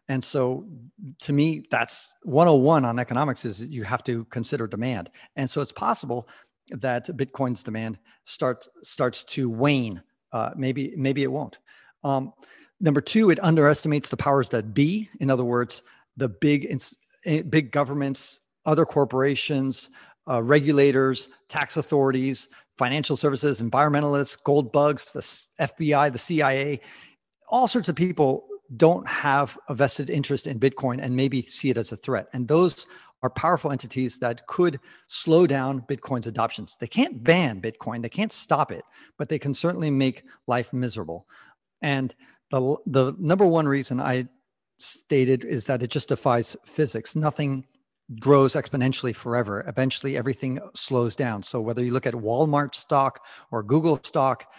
And 0.10 0.24
so 0.24 0.68
to 1.22 1.32
me, 1.32 1.66
that's 1.70 2.14
101 2.24 2.86
on 2.86 3.00
economics 3.00 3.46
is 3.46 3.64
you 3.64 3.84
have 3.84 4.04
to 4.06 4.26
consider 4.26 4.68
demand. 4.68 5.10
And 5.36 5.50
so 5.50 5.62
it's 5.62 5.72
possible 5.72 6.28
that 6.72 7.08
Bitcoin's 7.08 7.64
demand 7.64 8.00
starts 8.24 8.68
starts 8.82 9.24
to 9.26 9.50
wane. 9.50 10.02
Uh, 10.34 10.50
maybe 10.58 10.94
maybe 10.98 11.24
it 11.24 11.32
won't. 11.32 11.60
Um, 12.04 12.34
number 12.82 13.00
two, 13.00 13.30
it 13.30 13.42
underestimates 13.42 14.10
the 14.10 14.18
powers 14.18 14.50
that 14.50 14.74
be. 14.74 15.10
In 15.22 15.30
other 15.30 15.46
words, 15.46 15.84
the 16.18 16.28
big 16.28 16.78
eh, 17.26 17.44
big 17.44 17.72
governments, 17.72 18.40
other 18.66 18.86
corporations, 18.86 19.90
uh, 20.28 20.42
regulators, 20.42 21.30
tax 21.48 21.78
authorities, 21.78 22.50
financial 22.78 23.16
services, 23.16 23.62
environmentalists, 23.62 24.42
gold 24.44 24.72
bugs, 24.72 25.14
the 25.14 25.20
FBI, 25.20 26.12
the 26.12 26.18
CIA, 26.18 26.82
all 27.48 27.68
sorts 27.68 27.88
of 27.88 27.96
people 27.96 28.48
don't 28.76 29.08
have 29.08 29.58
a 29.70 29.76
vested 29.76 30.10
interest 30.10 30.48
in 30.48 30.60
Bitcoin 30.60 31.00
and 31.02 31.16
maybe 31.16 31.44
see 31.44 31.70
it 31.70 31.78
as 31.78 31.92
a 31.92 31.96
threat. 31.96 32.28
And 32.34 32.48
those 32.48 32.88
are 33.24 33.30
powerful 33.30 33.72
entities 33.72 34.20
that 34.20 34.46
could 34.48 34.80
slow 35.08 35.48
down 35.48 35.82
Bitcoin's 35.82 36.28
adoptions. 36.28 36.78
They 36.80 36.88
can't 36.88 37.24
ban 37.24 37.62
Bitcoin, 37.62 38.02
they 38.04 38.10
can't 38.10 38.32
stop 38.32 38.72
it, 38.72 38.84
but 39.18 39.30
they 39.30 39.40
can 39.40 39.54
certainly 39.54 39.90
make 39.90 40.24
life 40.46 40.74
miserable. 40.74 41.26
And 41.82 42.14
the, 42.52 42.78
the 42.86 43.16
number 43.18 43.48
one 43.48 43.68
reason 43.68 44.00
I 44.00 44.28
stated 44.78 45.46
is 45.46 45.66
that 45.66 45.82
it 45.82 45.90
just 45.90 46.10
defies 46.10 46.58
physics. 46.66 47.16
Nothing 47.16 47.66
grows 48.20 48.54
exponentially 48.54 49.16
forever. 49.16 49.64
Eventually, 49.68 50.18
everything 50.18 50.60
slows 50.76 51.16
down. 51.16 51.42
So, 51.44 51.62
whether 51.62 51.84
you 51.84 51.92
look 51.92 52.06
at 52.06 52.14
Walmart 52.14 52.76
stock 52.76 53.26
or 53.52 53.64
Google 53.64 54.00
stock, 54.04 54.52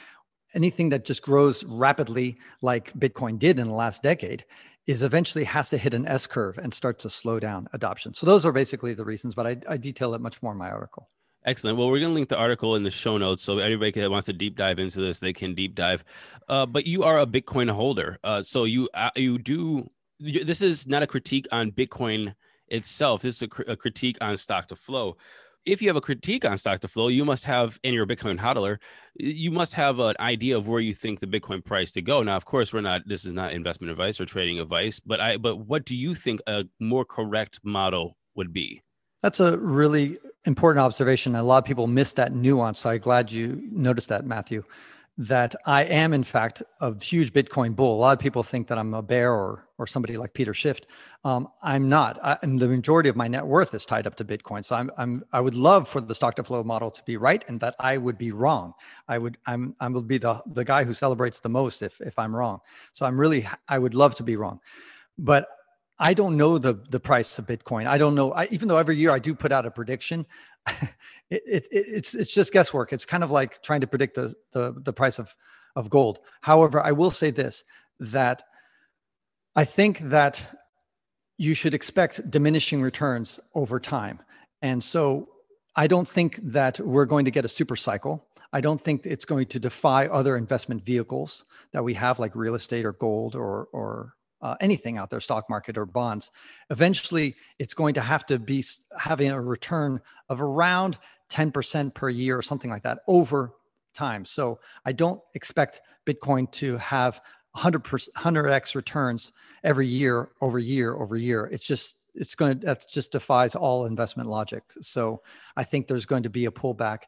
anything 0.54 0.88
that 0.90 1.04
just 1.04 1.22
grows 1.22 1.64
rapidly, 1.64 2.38
like 2.62 2.92
Bitcoin 2.94 3.38
did 3.38 3.58
in 3.58 3.66
the 3.66 3.74
last 3.74 4.02
decade, 4.02 4.44
is 4.86 5.02
eventually 5.02 5.44
has 5.44 5.70
to 5.70 5.78
hit 5.78 5.94
an 5.94 6.06
S 6.06 6.26
curve 6.26 6.58
and 6.58 6.74
start 6.74 6.98
to 7.00 7.10
slow 7.10 7.40
down 7.40 7.68
adoption. 7.72 8.14
So 8.14 8.26
those 8.26 8.44
are 8.44 8.52
basically 8.52 8.94
the 8.94 9.04
reasons, 9.04 9.34
but 9.34 9.46
I, 9.46 9.56
I 9.68 9.76
detail 9.76 10.14
it 10.14 10.20
much 10.20 10.42
more 10.42 10.52
in 10.52 10.58
my 10.58 10.70
article. 10.70 11.08
Excellent. 11.46 11.76
Well, 11.76 11.88
we're 11.90 12.00
going 12.00 12.10
to 12.10 12.14
link 12.14 12.30
the 12.30 12.38
article 12.38 12.74
in 12.74 12.84
the 12.84 12.90
show 12.90 13.18
notes 13.18 13.42
so 13.42 13.58
anybody 13.58 13.90
that 13.92 14.10
wants 14.10 14.26
to 14.26 14.32
deep 14.32 14.56
dive 14.56 14.78
into 14.78 15.00
this, 15.00 15.20
they 15.20 15.34
can 15.34 15.54
deep 15.54 15.74
dive. 15.74 16.02
Uh, 16.48 16.64
but 16.64 16.86
you 16.86 17.02
are 17.02 17.18
a 17.18 17.26
Bitcoin 17.26 17.70
holder, 17.70 18.18
uh, 18.24 18.42
so 18.42 18.64
you 18.64 18.88
uh, 18.94 19.10
you 19.14 19.38
do. 19.38 19.90
This 20.20 20.62
is 20.62 20.86
not 20.86 21.02
a 21.02 21.06
critique 21.06 21.46
on 21.52 21.70
Bitcoin 21.70 22.34
itself. 22.68 23.22
This 23.22 23.36
is 23.36 23.42
a, 23.42 23.48
cr- 23.48 23.62
a 23.68 23.76
critique 23.76 24.16
on 24.22 24.36
stock 24.38 24.68
to 24.68 24.76
flow 24.76 25.16
if 25.66 25.80
you 25.80 25.88
have 25.88 25.96
a 25.96 26.00
critique 26.00 26.44
on 26.44 26.58
stock 26.58 26.80
to 26.80 26.88
flow, 26.88 27.08
you 27.08 27.24
must 27.24 27.44
have, 27.44 27.78
and 27.82 27.94
you're 27.94 28.04
a 28.04 28.06
Bitcoin 28.06 28.38
hodler, 28.38 28.78
you 29.16 29.50
must 29.50 29.74
have 29.74 29.98
an 29.98 30.14
idea 30.20 30.56
of 30.56 30.68
where 30.68 30.80
you 30.80 30.94
think 30.94 31.20
the 31.20 31.26
Bitcoin 31.26 31.64
price 31.64 31.92
to 31.92 32.02
go. 32.02 32.22
Now, 32.22 32.36
of 32.36 32.44
course, 32.44 32.72
we're 32.72 32.80
not. 32.80 33.02
This 33.06 33.24
is 33.24 33.32
not 33.32 33.52
investment 33.52 33.90
advice 33.90 34.20
or 34.20 34.26
trading 34.26 34.58
advice, 34.60 35.00
but 35.00 35.20
I. 35.20 35.36
But 35.36 35.56
what 35.56 35.84
do 35.84 35.96
you 35.96 36.14
think 36.14 36.40
a 36.46 36.64
more 36.80 37.04
correct 37.04 37.60
model 37.64 38.16
would 38.34 38.52
be? 38.52 38.82
That's 39.22 39.40
a 39.40 39.56
really 39.56 40.18
important 40.44 40.82
observation. 40.82 41.34
A 41.34 41.42
lot 41.42 41.58
of 41.58 41.64
people 41.64 41.86
miss 41.86 42.12
that 42.14 42.32
nuance. 42.32 42.80
So 42.80 42.90
I'm 42.90 42.98
glad 42.98 43.32
you 43.32 43.66
noticed 43.70 44.10
that, 44.10 44.26
Matthew 44.26 44.64
that 45.16 45.54
I 45.64 45.84
am, 45.84 46.12
in 46.12 46.24
fact, 46.24 46.62
a 46.80 46.98
huge 46.98 47.32
Bitcoin 47.32 47.76
bull. 47.76 47.96
A 47.96 48.00
lot 48.00 48.12
of 48.14 48.18
people 48.18 48.42
think 48.42 48.66
that 48.68 48.78
I'm 48.78 48.94
a 48.94 49.02
bear 49.02 49.32
or 49.32 49.68
or 49.76 49.86
somebody 49.88 50.16
like 50.16 50.34
Peter 50.34 50.54
Schiff. 50.54 50.80
Um, 51.24 51.48
I'm 51.62 51.88
not. 51.88 52.18
I, 52.22 52.38
and 52.42 52.60
the 52.60 52.68
majority 52.68 53.08
of 53.08 53.16
my 53.16 53.26
net 53.26 53.44
worth 53.46 53.74
is 53.74 53.84
tied 53.84 54.06
up 54.06 54.14
to 54.16 54.24
Bitcoin. 54.24 54.64
So 54.64 54.76
I'm, 54.76 54.90
I'm 54.96 55.24
I 55.32 55.40
would 55.40 55.54
love 55.54 55.88
for 55.88 56.00
the 56.00 56.14
stock 56.14 56.36
to 56.36 56.44
flow 56.44 56.62
model 56.64 56.90
to 56.90 57.02
be 57.04 57.16
right, 57.16 57.44
and 57.48 57.60
that 57.60 57.76
I 57.78 57.96
would 57.96 58.18
be 58.18 58.32
wrong. 58.32 58.74
I 59.08 59.18
would 59.18 59.38
I'm 59.46 59.76
I 59.80 59.88
will 59.88 60.02
be 60.02 60.18
the 60.18 60.42
the 60.46 60.64
guy 60.64 60.84
who 60.84 60.92
celebrates 60.92 61.40
the 61.40 61.48
most 61.48 61.82
if 61.82 62.00
if 62.00 62.18
I'm 62.18 62.34
wrong. 62.34 62.60
So 62.92 63.06
I'm 63.06 63.18
really 63.18 63.46
I 63.68 63.78
would 63.78 63.94
love 63.94 64.14
to 64.16 64.22
be 64.24 64.36
wrong, 64.36 64.60
but 65.18 65.46
I 65.98 66.14
don't 66.14 66.36
know 66.36 66.58
the 66.58 66.74
the 66.90 67.00
price 67.00 67.38
of 67.38 67.46
Bitcoin. 67.46 67.86
I 67.86 67.98
don't 67.98 68.14
know. 68.14 68.32
I, 68.32 68.46
even 68.50 68.68
though 68.68 68.78
every 68.78 68.96
year 68.96 69.12
I 69.12 69.18
do 69.20 69.34
put 69.34 69.52
out 69.52 69.64
a 69.64 69.70
prediction, 69.70 70.26
it, 71.30 71.42
it, 71.46 71.68
it's 71.70 72.14
it's 72.14 72.34
just 72.34 72.52
guesswork. 72.52 72.92
It's 72.92 73.04
kind 73.04 73.22
of 73.22 73.30
like 73.30 73.62
trying 73.62 73.80
to 73.82 73.86
predict 73.86 74.16
the, 74.16 74.34
the 74.52 74.74
the 74.76 74.92
price 74.92 75.18
of 75.18 75.36
of 75.76 75.90
gold. 75.90 76.18
However, 76.42 76.84
I 76.84 76.92
will 76.92 77.10
say 77.10 77.30
this 77.30 77.64
that 78.00 78.42
I 79.54 79.64
think 79.64 80.00
that 80.00 80.56
you 81.38 81.54
should 81.54 81.74
expect 81.74 82.28
diminishing 82.30 82.82
returns 82.82 83.38
over 83.54 83.78
time, 83.78 84.20
and 84.60 84.82
so 84.82 85.28
I 85.76 85.86
don't 85.86 86.08
think 86.08 86.40
that 86.42 86.80
we're 86.80 87.06
going 87.06 87.24
to 87.24 87.30
get 87.30 87.44
a 87.44 87.48
super 87.48 87.76
cycle. 87.76 88.26
I 88.52 88.60
don't 88.60 88.80
think 88.80 89.06
it's 89.06 89.24
going 89.24 89.46
to 89.46 89.60
defy 89.60 90.06
other 90.06 90.36
investment 90.36 90.84
vehicles 90.84 91.44
that 91.72 91.84
we 91.84 91.94
have, 91.94 92.18
like 92.18 92.34
real 92.34 92.54
estate 92.56 92.84
or 92.84 92.92
gold 92.92 93.36
or 93.36 93.68
or 93.72 94.14
uh, 94.44 94.54
anything 94.60 94.98
out 94.98 95.08
there, 95.08 95.20
stock 95.20 95.48
market 95.48 95.78
or 95.78 95.86
bonds. 95.86 96.30
Eventually, 96.70 97.34
it's 97.58 97.72
going 97.72 97.94
to 97.94 98.02
have 98.02 98.26
to 98.26 98.38
be 98.38 98.62
having 98.98 99.30
a 99.30 99.40
return 99.40 100.00
of 100.28 100.40
around 100.40 100.98
10% 101.30 101.94
per 101.94 102.10
year 102.10 102.38
or 102.38 102.42
something 102.42 102.70
like 102.70 102.82
that 102.82 103.00
over 103.08 103.54
time. 103.94 104.26
So 104.26 104.60
I 104.84 104.92
don't 104.92 105.20
expect 105.34 105.80
Bitcoin 106.06 106.50
to 106.52 106.76
have 106.76 107.22
100%, 107.56 108.08
100x 108.16 108.74
returns 108.74 109.32
every 109.64 109.86
year 109.86 110.28
over 110.42 110.58
year 110.58 110.94
over 110.94 111.16
year. 111.16 111.46
It's 111.50 111.66
just 111.66 111.96
it's 112.14 112.34
going 112.36 112.60
to 112.60 112.66
that 112.66 112.84
just 112.92 113.12
defies 113.12 113.56
all 113.56 113.86
investment 113.86 114.28
logic. 114.28 114.62
So 114.80 115.22
I 115.56 115.64
think 115.64 115.88
there's 115.88 116.06
going 116.06 116.24
to 116.24 116.30
be 116.30 116.44
a 116.44 116.50
pullback 116.50 117.04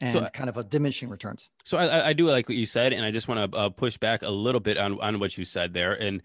and 0.00 0.12
so, 0.12 0.26
kind 0.32 0.48
of 0.48 0.56
a 0.56 0.64
diminishing 0.64 1.08
returns. 1.08 1.50
So 1.62 1.78
I, 1.78 2.08
I 2.08 2.12
do 2.14 2.28
like 2.28 2.48
what 2.48 2.56
you 2.56 2.66
said, 2.66 2.92
and 2.92 3.04
I 3.04 3.10
just 3.10 3.28
want 3.28 3.52
to 3.52 3.58
uh, 3.58 3.68
push 3.68 3.98
back 3.98 4.22
a 4.22 4.30
little 4.30 4.60
bit 4.60 4.78
on 4.78 5.00
on 5.00 5.20
what 5.20 5.36
you 5.36 5.44
said 5.44 5.74
there. 5.74 5.92
And 5.92 6.22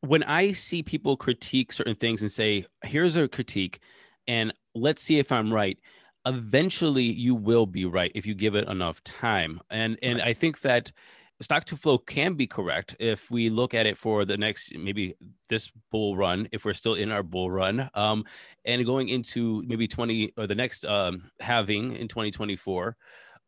when 0.00 0.22
I 0.22 0.52
see 0.52 0.82
people 0.82 1.16
critique 1.16 1.72
certain 1.72 1.96
things 1.96 2.22
and 2.22 2.30
say, 2.30 2.66
here's 2.84 3.16
a 3.16 3.28
critique, 3.28 3.80
and 4.26 4.52
let's 4.74 5.02
see 5.02 5.18
if 5.18 5.32
I'm 5.32 5.52
right, 5.52 5.78
eventually 6.26 7.04
you 7.04 7.34
will 7.34 7.66
be 7.66 7.84
right 7.84 8.12
if 8.14 8.26
you 8.26 8.34
give 8.34 8.54
it 8.54 8.68
enough 8.68 9.02
time. 9.04 9.60
And 9.70 9.98
and 10.02 10.18
right. 10.18 10.28
I 10.28 10.32
think 10.34 10.60
that 10.60 10.92
stock 11.40 11.64
to 11.64 11.76
flow 11.76 11.98
can 11.98 12.34
be 12.34 12.46
correct 12.46 12.96
if 12.98 13.30
we 13.30 13.48
look 13.48 13.72
at 13.74 13.86
it 13.86 13.96
for 13.96 14.24
the 14.24 14.36
next 14.36 14.76
maybe 14.76 15.14
this 15.48 15.70
bull 15.90 16.16
run 16.16 16.48
if 16.50 16.64
we're 16.64 16.72
still 16.72 16.94
in 16.94 17.12
our 17.12 17.22
bull 17.22 17.50
run 17.50 17.88
um, 17.94 18.24
and 18.64 18.84
going 18.84 19.08
into 19.08 19.62
maybe 19.66 19.86
20 19.86 20.32
or 20.36 20.48
the 20.48 20.54
next 20.54 20.84
um, 20.84 21.30
halving 21.38 21.94
in 21.94 22.08
2024 22.08 22.96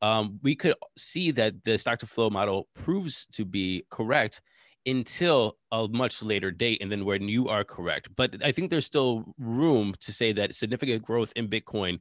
um, 0.03 0.39
we 0.43 0.55
could 0.55 0.75
see 0.97 1.33
that 1.33 1.65
the 1.65 1.77
stock 1.77 1.99
to 1.99 2.07
flow 2.07 2.31
model 2.31 2.69
proves 2.75 3.27
to 3.27 3.45
be 3.45 3.85
correct 3.91 4.41
until 4.91 5.57
a 5.71 5.87
much 5.89 6.23
later 6.23 6.51
date 6.51 6.79
and 6.81 6.91
then 6.91 7.05
when 7.05 7.29
you 7.29 7.49
are 7.49 7.65
correct 7.65 8.09
but 8.17 8.35
i 8.45 8.51
think 8.51 8.71
there's 8.71 8.87
still 8.87 9.25
room 9.39 9.95
to 10.01 10.13
say 10.13 10.33
that 10.33 10.55
significant 10.55 11.03
growth 11.03 11.33
in 11.37 11.49
bitcoin 11.49 11.99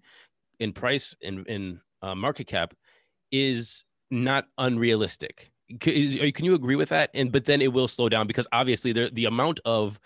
in 0.59 0.73
price 0.73 1.15
in 1.21 1.45
in 1.45 1.79
uh, 2.01 2.15
market 2.15 2.47
cap 2.47 2.73
is 3.31 3.85
not 4.09 4.45
unrealistic 4.57 5.51
can, 5.79 6.31
can 6.31 6.45
you 6.45 6.55
agree 6.55 6.75
with 6.75 6.89
that 6.89 7.11
and 7.13 7.31
but 7.31 7.45
then 7.45 7.61
it 7.61 7.71
will 7.71 7.87
slow 7.87 8.09
down 8.09 8.25
because 8.25 8.47
obviously 8.51 8.91
the, 8.91 9.11
the 9.13 9.25
amount 9.25 9.59
of 9.65 9.99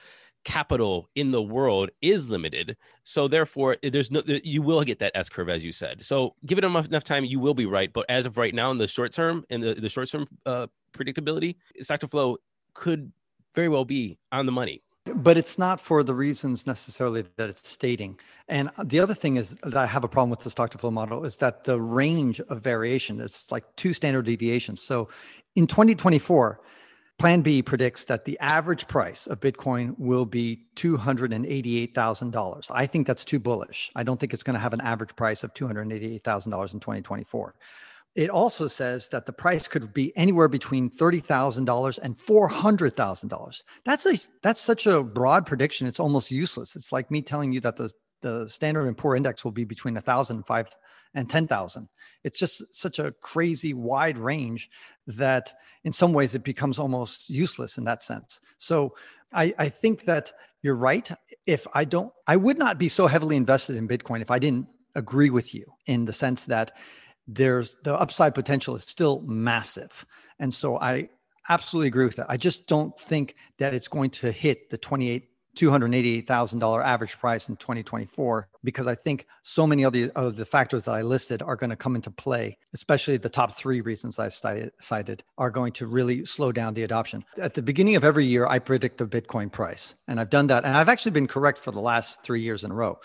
capital 0.43 1.09
in 1.15 1.31
the 1.31 1.41
world 1.41 1.89
is 2.01 2.29
limited. 2.29 2.75
So 3.03 3.29
therefore, 3.29 3.77
there's 3.81 4.11
no 4.11 4.21
you 4.25 4.61
will 4.61 4.83
get 4.83 4.99
that 4.99 5.13
S 5.15 5.29
curve 5.29 5.49
as 5.49 5.63
you 5.63 5.71
said. 5.71 6.03
So 6.03 6.35
give 6.45 6.57
it 6.57 6.63
enough, 6.63 6.87
enough 6.87 7.03
time, 7.03 7.25
you 7.25 7.39
will 7.39 7.53
be 7.53 7.65
right. 7.65 7.91
But 7.91 8.05
as 8.09 8.25
of 8.25 8.37
right 8.37 8.53
now, 8.53 8.71
in 8.71 8.77
the 8.77 8.87
short 8.87 9.13
term 9.13 9.45
in 9.49 9.61
the, 9.61 9.75
the 9.75 9.89
short 9.89 10.09
term 10.09 10.27
uh, 10.45 10.67
predictability, 10.93 11.55
to 11.99 12.07
flow 12.07 12.37
could 12.73 13.11
very 13.55 13.69
well 13.69 13.85
be 13.85 14.19
on 14.31 14.45
the 14.45 14.51
money. 14.51 14.81
But 15.05 15.37
it's 15.37 15.59
not 15.59 15.81
for 15.81 16.01
the 16.01 16.13
reasons 16.13 16.65
necessarily 16.65 17.25
that 17.35 17.49
it's 17.49 17.67
stating. 17.67 18.19
And 18.47 18.71
the 18.81 19.01
other 19.01 19.13
thing 19.13 19.35
is 19.35 19.55
that 19.57 19.75
I 19.75 19.85
have 19.85 20.05
a 20.05 20.07
problem 20.07 20.29
with 20.29 20.39
the 20.39 20.49
stock 20.49 20.71
to 20.71 20.77
flow 20.77 20.91
model 20.91 21.25
is 21.25 21.37
that 21.37 21.65
the 21.65 21.79
range 21.79 22.39
of 22.39 22.61
variation 22.61 23.19
is 23.19 23.47
like 23.51 23.65
two 23.75 23.91
standard 23.91 24.25
deviations. 24.25 24.81
So 24.81 25.09
in 25.55 25.67
2024, 25.67 26.61
Plan 27.19 27.41
B 27.41 27.61
predicts 27.61 28.05
that 28.05 28.25
the 28.25 28.39
average 28.39 28.87
price 28.87 29.27
of 29.27 29.39
Bitcoin 29.39 29.95
will 29.99 30.25
be 30.25 30.65
$288,000. 30.75 32.71
I 32.71 32.85
think 32.85 33.05
that's 33.05 33.23
too 33.23 33.39
bullish. 33.39 33.91
I 33.95 34.03
don't 34.03 34.19
think 34.19 34.33
it's 34.33 34.43
going 34.43 34.55
to 34.55 34.59
have 34.59 34.73
an 34.73 34.81
average 34.81 35.15
price 35.15 35.43
of 35.43 35.53
$288,000 35.53 36.73
in 36.73 36.79
2024. 36.79 37.55
It 38.15 38.29
also 38.29 38.67
says 38.67 39.09
that 39.09 39.25
the 39.25 39.33
price 39.33 39.67
could 39.67 39.93
be 39.93 40.15
anywhere 40.15 40.47
between 40.47 40.91
$30,000 40.91 41.99
and 41.99 42.17
$400,000. 42.17 43.63
That's 43.85 44.05
a 44.05 44.19
that's 44.43 44.61
such 44.61 44.85
a 44.85 45.03
broad 45.03 45.47
prediction. 45.47 45.87
It's 45.87 45.99
almost 45.99 46.29
useless. 46.29 46.75
It's 46.75 46.91
like 46.91 47.09
me 47.09 47.23
telling 47.23 47.53
you 47.53 47.59
that 47.61 47.77
the 47.77 47.91
the 48.23 48.47
standard 48.47 48.87
and 48.87 48.97
poor 48.97 49.15
index 49.15 49.43
will 49.43 49.51
be 49.51 49.65
between 49.65 49.93
1000 49.93 50.37
and 50.37 50.47
5 50.47 50.75
and 51.13 51.29
10,000. 51.29 51.89
It's 52.23 52.39
just 52.39 52.73
such 52.73 52.97
a 52.97 53.11
crazy 53.21 53.73
wide 53.73 54.17
range 54.17 54.69
that 55.05 55.53
in 55.83 55.91
some 55.91 56.13
ways 56.13 56.33
it 56.33 56.43
becomes 56.43 56.79
almost 56.79 57.29
useless 57.29 57.77
in 57.77 57.83
that 57.83 58.01
sense. 58.01 58.41
So 58.57 58.95
I, 59.31 59.53
I 59.59 59.69
think 59.69 60.05
that 60.05 60.31
you're 60.61 60.75
right. 60.75 61.11
If 61.45 61.67
I 61.73 61.85
don't, 61.85 62.11
I 62.25 62.37
would 62.37 62.57
not 62.57 62.79
be 62.79 62.89
so 62.89 63.07
heavily 63.07 63.35
invested 63.35 63.75
in 63.75 63.87
Bitcoin 63.87 64.21
if 64.21 64.31
I 64.31 64.39
didn't 64.39 64.67
agree 64.95 65.29
with 65.29 65.53
you 65.53 65.65
in 65.85 66.05
the 66.05 66.13
sense 66.13 66.45
that 66.45 66.71
there's 67.27 67.77
the 67.83 67.93
upside 67.93 68.35
potential 68.35 68.75
is 68.75 68.83
still 68.83 69.21
massive. 69.21 70.05
And 70.39 70.53
so 70.53 70.79
I 70.79 71.09
absolutely 71.49 71.87
agree 71.87 72.05
with 72.05 72.17
that. 72.17 72.27
I 72.29 72.37
just 72.37 72.67
don't 72.67 72.97
think 72.99 73.35
that 73.59 73.73
it's 73.73 73.87
going 73.87 74.09
to 74.11 74.31
hit 74.31 74.69
the 74.69 74.77
28 74.77 75.29
$288,000 75.55 76.83
average 76.83 77.17
price 77.19 77.47
in 77.47 77.55
2024 77.57 78.47
because 78.63 78.87
I 78.87 78.95
think 78.95 79.27
so 79.43 79.67
many 79.67 79.83
of 79.83 79.93
the, 79.93 80.11
of 80.11 80.35
the 80.35 80.45
factors 80.45 80.85
that 80.85 80.95
I 80.95 81.01
listed 81.01 81.41
are 81.41 81.55
going 81.55 81.69
to 81.69 81.75
come 81.75 81.95
into 81.95 82.09
play, 82.09 82.57
especially 82.73 83.17
the 83.17 83.29
top 83.29 83.55
three 83.55 83.81
reasons 83.81 84.17
I 84.17 84.29
cited 84.29 85.23
are 85.37 85.51
going 85.51 85.73
to 85.73 85.85
really 85.85 86.25
slow 86.25 86.51
down 86.51 86.73
the 86.73 86.83
adoption. 86.83 87.23
At 87.37 87.53
the 87.53 87.61
beginning 87.61 87.95
of 87.95 88.03
every 88.03 88.25
year, 88.25 88.47
I 88.47 88.59
predict 88.59 88.97
the 88.97 89.05
Bitcoin 89.05 89.51
price, 89.51 89.95
and 90.07 90.19
I've 90.19 90.29
done 90.29 90.47
that. 90.47 90.65
And 90.65 90.75
I've 90.75 90.89
actually 90.89 91.11
been 91.11 91.27
correct 91.27 91.59
for 91.59 91.71
the 91.71 91.81
last 91.81 92.23
three 92.23 92.41
years 92.41 92.63
in 92.63 92.71
a 92.71 92.75
row. 92.75 92.99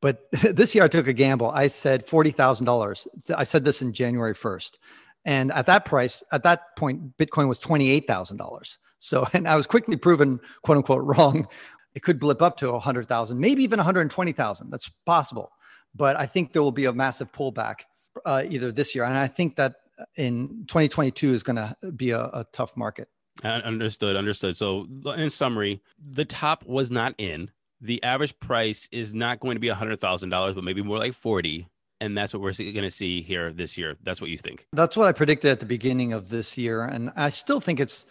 But 0.00 0.30
this 0.30 0.74
year 0.74 0.84
I 0.84 0.88
took 0.88 1.08
a 1.08 1.12
gamble. 1.12 1.50
I 1.50 1.68
said 1.68 2.06
$40,000. 2.06 3.34
I 3.36 3.44
said 3.44 3.64
this 3.64 3.82
in 3.82 3.92
January 3.92 4.34
1st. 4.34 4.78
And 5.24 5.52
at 5.52 5.66
that 5.66 5.84
price, 5.84 6.22
at 6.32 6.42
that 6.44 6.76
point, 6.76 7.16
Bitcoin 7.18 7.48
was 7.48 7.60
$28,000. 7.60 8.78
So, 8.98 9.26
and 9.32 9.48
I 9.48 9.56
was 9.56 9.66
quickly 9.66 9.96
proven, 9.96 10.40
quote 10.62 10.78
unquote, 10.78 11.04
wrong. 11.04 11.48
It 11.94 12.02
could 12.02 12.20
blip 12.20 12.42
up 12.42 12.56
to 12.58 12.70
100,000, 12.72 13.38
maybe 13.38 13.62
even 13.62 13.78
120,000. 13.78 14.70
That's 14.70 14.90
possible. 15.04 15.50
But 15.94 16.16
I 16.16 16.26
think 16.26 16.52
there 16.52 16.62
will 16.62 16.72
be 16.72 16.84
a 16.84 16.92
massive 16.92 17.32
pullback 17.32 17.80
uh, 18.24 18.44
either 18.48 18.70
this 18.70 18.94
year. 18.94 19.04
And 19.04 19.16
I 19.16 19.26
think 19.26 19.56
that 19.56 19.76
in 20.16 20.64
2022 20.68 21.34
is 21.34 21.42
going 21.42 21.56
to 21.56 21.76
be 21.92 22.10
a, 22.10 22.20
a 22.20 22.46
tough 22.52 22.76
market. 22.76 23.08
Understood. 23.42 24.16
Understood. 24.16 24.56
So, 24.56 24.86
in 25.16 25.30
summary, 25.30 25.80
the 25.98 26.24
top 26.24 26.64
was 26.66 26.90
not 26.90 27.14
in 27.18 27.50
the 27.80 28.02
average 28.02 28.38
price 28.40 28.88
is 28.92 29.14
not 29.14 29.40
going 29.40 29.56
to 29.56 29.60
be 29.60 29.68
$100,000, 29.68 30.54
but 30.54 30.64
maybe 30.64 30.82
more 30.82 30.98
like 30.98 31.14
40. 31.14 31.68
And 32.00 32.16
that's 32.16 32.32
what 32.32 32.42
we're 32.42 32.52
going 32.52 32.82
to 32.82 32.90
see 32.90 33.22
here 33.22 33.52
this 33.52 33.76
year. 33.76 33.96
That's 34.02 34.20
what 34.20 34.30
you 34.30 34.38
think. 34.38 34.66
That's 34.72 34.96
what 34.96 35.08
I 35.08 35.12
predicted 35.12 35.50
at 35.50 35.60
the 35.60 35.66
beginning 35.66 36.12
of 36.12 36.28
this 36.28 36.56
year. 36.56 36.82
And 36.84 37.10
I 37.16 37.30
still 37.30 37.60
think 37.60 37.80
it's 37.80 38.06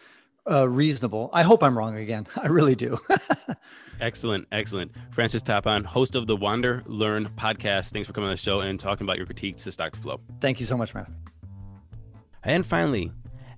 uh, 0.50 0.68
reasonable. 0.68 1.30
I 1.34 1.44
hope 1.44 1.64
I'm 1.64 1.78
wrong 1.78 1.96
again. 1.96 2.28
I 2.36 2.48
really 2.48 2.76
do. 2.76 2.98
excellent. 4.02 4.48
Excellent. 4.52 4.92
Francis 5.12 5.42
Tapon, 5.42 5.86
host 5.86 6.16
of 6.16 6.28
the 6.28 6.36
Wander 6.36 6.84
Learn 6.86 7.28
podcast. 7.30 7.92
Thanks 7.92 8.08
for 8.08 8.14
coming 8.14 8.28
on 8.30 8.34
the 8.34 8.38
show 8.38 8.60
and 8.62 8.80
talking 8.80 9.06
about 9.06 9.18
your 9.18 9.26
critiques 9.26 9.64
to 9.66 9.72
stock 9.72 9.96
flow. 9.96 10.20
Thank 10.42 10.60
you 10.60 10.66
so 10.66 10.78
much, 10.78 10.94
man. 10.94 11.14
And 12.44 12.66
finally, 12.66 13.12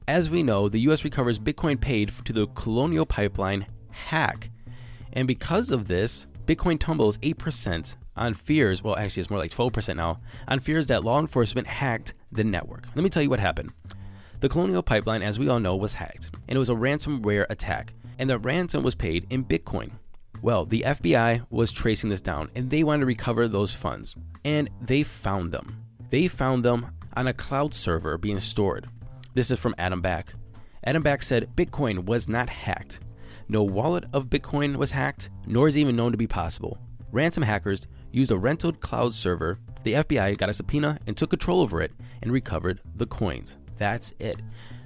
as 0.08 0.30
we 0.30 0.41
know, 0.41 0.69
the 0.69 0.80
U.S. 0.82 1.04
recovers 1.04 1.38
Bitcoin 1.38 1.80
paid 1.80 2.12
to 2.26 2.34
the 2.34 2.48
Colonial 2.48 3.06
Pipeline 3.06 3.67
hack. 3.91 4.50
And 5.13 5.28
because 5.28 5.72
of 5.72 5.88
this, 5.88 6.28
Bitcoin 6.45 6.80
tumbles 6.80 7.17
8% 7.19 7.95
on 8.15 8.34
fears, 8.34 8.84
well, 8.84 8.98
actually, 8.98 9.22
it's 9.22 9.30
more 9.30 9.39
like 9.39 9.52
12% 9.52 9.95
now, 9.95 10.19
on 10.48 10.60
fears 10.60 10.88
that 10.88 11.04
law 11.04 11.19
enforcement 11.19 11.67
hacked 11.67 12.13
the 12.32 12.43
network. 12.43 12.86
Let 12.95 13.04
me 13.04 13.10
tell 13.10 13.24
you 13.24 13.30
what 13.30 13.39
happened. 13.39 13.72
The 14.39 14.50
Colonial 14.50 14.84
Pipeline, 14.84 15.22
as 15.22 15.38
we 15.38 15.50
all 15.50 15.60
know, 15.60 15.76
was 15.76 15.93
hacked, 15.93 16.32
and 16.48 16.56
it 16.56 16.60
was 16.60 16.69
a 16.69 16.76
ransomware 16.76 17.45
attack, 17.50 17.93
and 18.17 18.30
the 18.30 18.39
ransom 18.39 18.84
was 18.84 18.95
paid 18.95 19.28
in 19.30 19.43
Bitcoin. 19.45 19.91
Well, 20.41 20.65
the 20.65 20.84
FBI 20.86 21.45
was 21.50 21.72
tracing 21.72 22.10
this 22.10 22.22
down, 22.22 22.50
and 22.56 22.69
they 22.69 22.84
wanted 22.84 23.02
to 23.02 23.06
recover 23.06 23.48
those 23.48 23.74
funds, 23.74 24.15
and 24.45 24.69
they 24.82 25.04
found 25.04 25.52
them. 25.52 25.84
They 26.10 26.28
found 26.28 26.63
them 26.63 26.88
on 27.15 27.28
a 27.28 27.34
cloud 27.34 27.74
server 27.74 28.17
being 28.17 28.39
stored. 28.39 28.88
This 29.34 29.52
is 29.52 29.60
from 29.60 29.76
Adam 29.78 30.02
Back. 30.02 30.34
Adam 30.84 31.04
Back 31.04 31.24
said 31.24 31.50
Bitcoin 31.56 32.06
was 32.06 32.30
not 32.30 32.50
hacked. 32.50 33.02
No 33.50 33.64
wallet 33.64 34.06
of 34.14 34.30
Bitcoin 34.30 34.76
was 34.76 34.92
hacked, 34.92 35.32
nor 35.48 35.68
is 35.68 35.78
even 35.78 35.96
known 35.96 36.12
to 36.12 36.18
be 36.18 36.28
possible. 36.28 36.78
Ransom 37.12 37.44
hackers 37.44 37.88
used 38.12 38.32
a 38.32 38.38
rented 38.38 38.80
cloud 38.80 39.14
server. 39.14 39.58
The 39.84 39.94
FBI 39.94 40.38
got 40.38 40.50
a 40.50 40.54
subpoena 40.54 41.00
and 41.08 41.18
took 41.18 41.32
control 41.32 41.60
over 41.60 41.82
it 41.82 41.92
and 42.22 42.32
recovered 42.32 42.82
the 42.96 43.08
coins. 43.08 43.58
That's 43.78 44.14
it. 44.20 44.40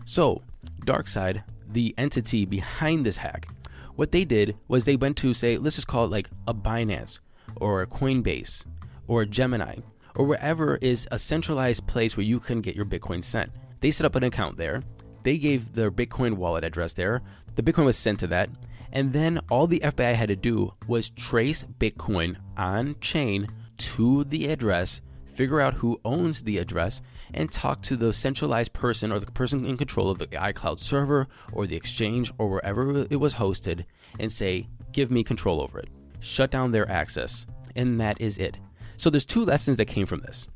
So, 0.05 0.41
DarkSide, 0.85 1.43
the 1.67 1.93
entity 1.97 2.45
behind 2.45 3.05
this 3.05 3.17
hack, 3.17 3.49
what 3.95 4.11
they 4.11 4.23
did 4.23 4.55
was 4.69 4.85
they 4.85 4.95
went 4.95 5.17
to 5.17 5.33
say, 5.33 5.57
let's 5.57 5.75
just 5.75 5.87
call 5.87 6.05
it 6.05 6.11
like 6.11 6.29
a 6.47 6.53
Binance 6.53 7.19
or 7.57 7.81
a 7.81 7.87
Coinbase 7.87 8.65
or 9.07 9.21
a 9.21 9.25
Gemini 9.25 9.75
or 10.15 10.25
wherever 10.25 10.77
is 10.77 11.07
a 11.11 11.19
centralized 11.19 11.85
place 11.87 12.15
where 12.15 12.25
you 12.25 12.39
can 12.39 12.61
get 12.61 12.75
your 12.75 12.85
Bitcoin 12.85 13.23
sent. 13.23 13.51
They 13.81 13.91
set 13.91 14.05
up 14.05 14.15
an 14.15 14.23
account 14.23 14.57
there. 14.57 14.81
They 15.23 15.37
gave 15.37 15.73
their 15.73 15.91
Bitcoin 15.91 16.33
wallet 16.33 16.63
address 16.63 16.93
there. 16.93 17.21
The 17.55 17.63
Bitcoin 17.63 17.85
was 17.85 17.97
sent 17.97 18.19
to 18.19 18.27
that. 18.27 18.49
And 18.91 19.11
then 19.11 19.39
all 19.49 19.65
the 19.65 19.79
FBI 19.79 20.13
had 20.13 20.29
to 20.29 20.35
do 20.35 20.73
was 20.87 21.09
trace 21.09 21.65
Bitcoin 21.79 22.35
on 22.57 22.95
chain 23.01 23.47
to 23.77 24.23
the 24.25 24.47
address, 24.47 25.01
figure 25.25 25.59
out 25.59 25.73
who 25.75 25.99
owns 26.05 26.43
the 26.43 26.59
address, 26.59 27.01
and 27.33 27.51
talk 27.51 27.81
to 27.81 27.97
the 27.97 28.13
centralized 28.13 28.73
person 28.73 29.11
or 29.11 29.19
the 29.19 29.31
person 29.31 29.65
in 29.65 29.77
control 29.77 30.11
of 30.11 30.19
the 30.19 30.27
iCloud 30.27 30.79
server 30.79 31.27
or 31.51 31.65
the 31.65 31.75
exchange 31.75 32.31
or 32.37 32.49
wherever 32.49 33.07
it 33.09 33.19
was 33.19 33.33
hosted 33.35 33.85
and 34.19 34.31
say, 34.31 34.67
give 34.91 35.09
me 35.09 35.23
control 35.23 35.59
over 35.59 35.79
it. 35.79 35.89
Shut 36.19 36.51
down 36.51 36.71
their 36.71 36.89
access. 36.89 37.47
And 37.75 37.99
that 37.99 38.21
is 38.21 38.37
it. 38.37 38.57
So 38.97 39.09
there's 39.09 39.25
two 39.25 39.43
lessons 39.43 39.77
that 39.77 39.85
came 39.85 40.05
from 40.05 40.21
this. 40.21 40.47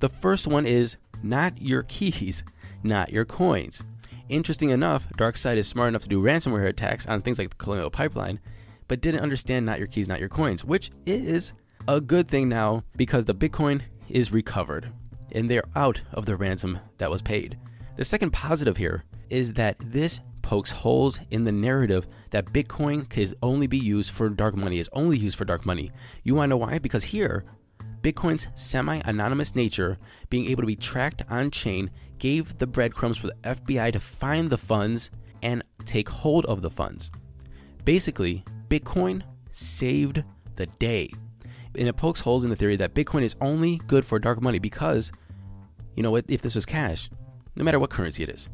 The 0.00 0.08
first 0.08 0.46
one 0.46 0.66
is 0.66 0.96
not 1.22 1.60
your 1.60 1.82
keys, 1.82 2.42
not 2.82 3.12
your 3.12 3.26
coins. 3.26 3.84
Interesting 4.32 4.70
enough, 4.70 5.06
DarkSide 5.18 5.58
is 5.58 5.68
smart 5.68 5.88
enough 5.88 6.04
to 6.04 6.08
do 6.08 6.22
ransomware 6.22 6.66
attacks 6.66 7.04
on 7.04 7.20
things 7.20 7.38
like 7.38 7.50
the 7.50 7.56
Colonial 7.56 7.90
Pipeline, 7.90 8.40
but 8.88 9.02
didn't 9.02 9.20
understand 9.20 9.66
not 9.66 9.78
your 9.78 9.86
keys, 9.86 10.08
not 10.08 10.20
your 10.20 10.30
coins, 10.30 10.64
which 10.64 10.90
is 11.04 11.52
a 11.86 12.00
good 12.00 12.28
thing 12.28 12.48
now 12.48 12.82
because 12.96 13.26
the 13.26 13.34
Bitcoin 13.34 13.82
is 14.08 14.32
recovered 14.32 14.90
and 15.32 15.50
they're 15.50 15.68
out 15.76 16.00
of 16.14 16.24
the 16.24 16.34
ransom 16.34 16.78
that 16.96 17.10
was 17.10 17.20
paid. 17.20 17.58
The 17.96 18.06
second 18.06 18.30
positive 18.30 18.78
here 18.78 19.04
is 19.28 19.52
that 19.52 19.76
this 19.84 20.20
pokes 20.40 20.70
holes 20.70 21.20
in 21.30 21.44
the 21.44 21.52
narrative 21.52 22.06
that 22.30 22.54
Bitcoin 22.54 23.06
can 23.10 23.34
only 23.42 23.66
be 23.66 23.78
used 23.78 24.12
for 24.12 24.30
dark 24.30 24.56
money, 24.56 24.78
is 24.78 24.88
only 24.94 25.18
used 25.18 25.36
for 25.36 25.44
dark 25.44 25.66
money. 25.66 25.90
You 26.22 26.36
want 26.36 26.48
to 26.48 26.50
know 26.50 26.56
why? 26.56 26.78
Because 26.78 27.04
here, 27.04 27.44
Bitcoin's 28.02 28.48
semi 28.54 29.00
anonymous 29.04 29.54
nature, 29.54 29.98
being 30.28 30.46
able 30.48 30.62
to 30.62 30.66
be 30.66 30.76
tracked 30.76 31.22
on 31.30 31.50
chain, 31.50 31.90
gave 32.18 32.58
the 32.58 32.66
breadcrumbs 32.66 33.16
for 33.16 33.28
the 33.28 33.36
FBI 33.42 33.92
to 33.92 34.00
find 34.00 34.50
the 34.50 34.58
funds 34.58 35.10
and 35.42 35.62
take 35.84 36.08
hold 36.08 36.44
of 36.46 36.62
the 36.62 36.70
funds. 36.70 37.10
Basically, 37.84 38.44
Bitcoin 38.68 39.22
saved 39.52 40.22
the 40.56 40.66
day. 40.66 41.10
And 41.74 41.88
it 41.88 41.96
pokes 41.96 42.20
holes 42.20 42.44
in 42.44 42.50
the 42.50 42.56
theory 42.56 42.76
that 42.76 42.94
Bitcoin 42.94 43.22
is 43.22 43.36
only 43.40 43.78
good 43.86 44.04
for 44.04 44.18
dark 44.18 44.42
money 44.42 44.58
because, 44.58 45.10
you 45.96 46.02
know, 46.02 46.10
what, 46.10 46.24
if 46.28 46.42
this 46.42 46.54
was 46.54 46.66
cash, 46.66 47.08
no 47.56 47.64
matter 47.64 47.78
what 47.78 47.90
currency 47.90 48.22
it 48.22 48.28
is, 48.28 48.48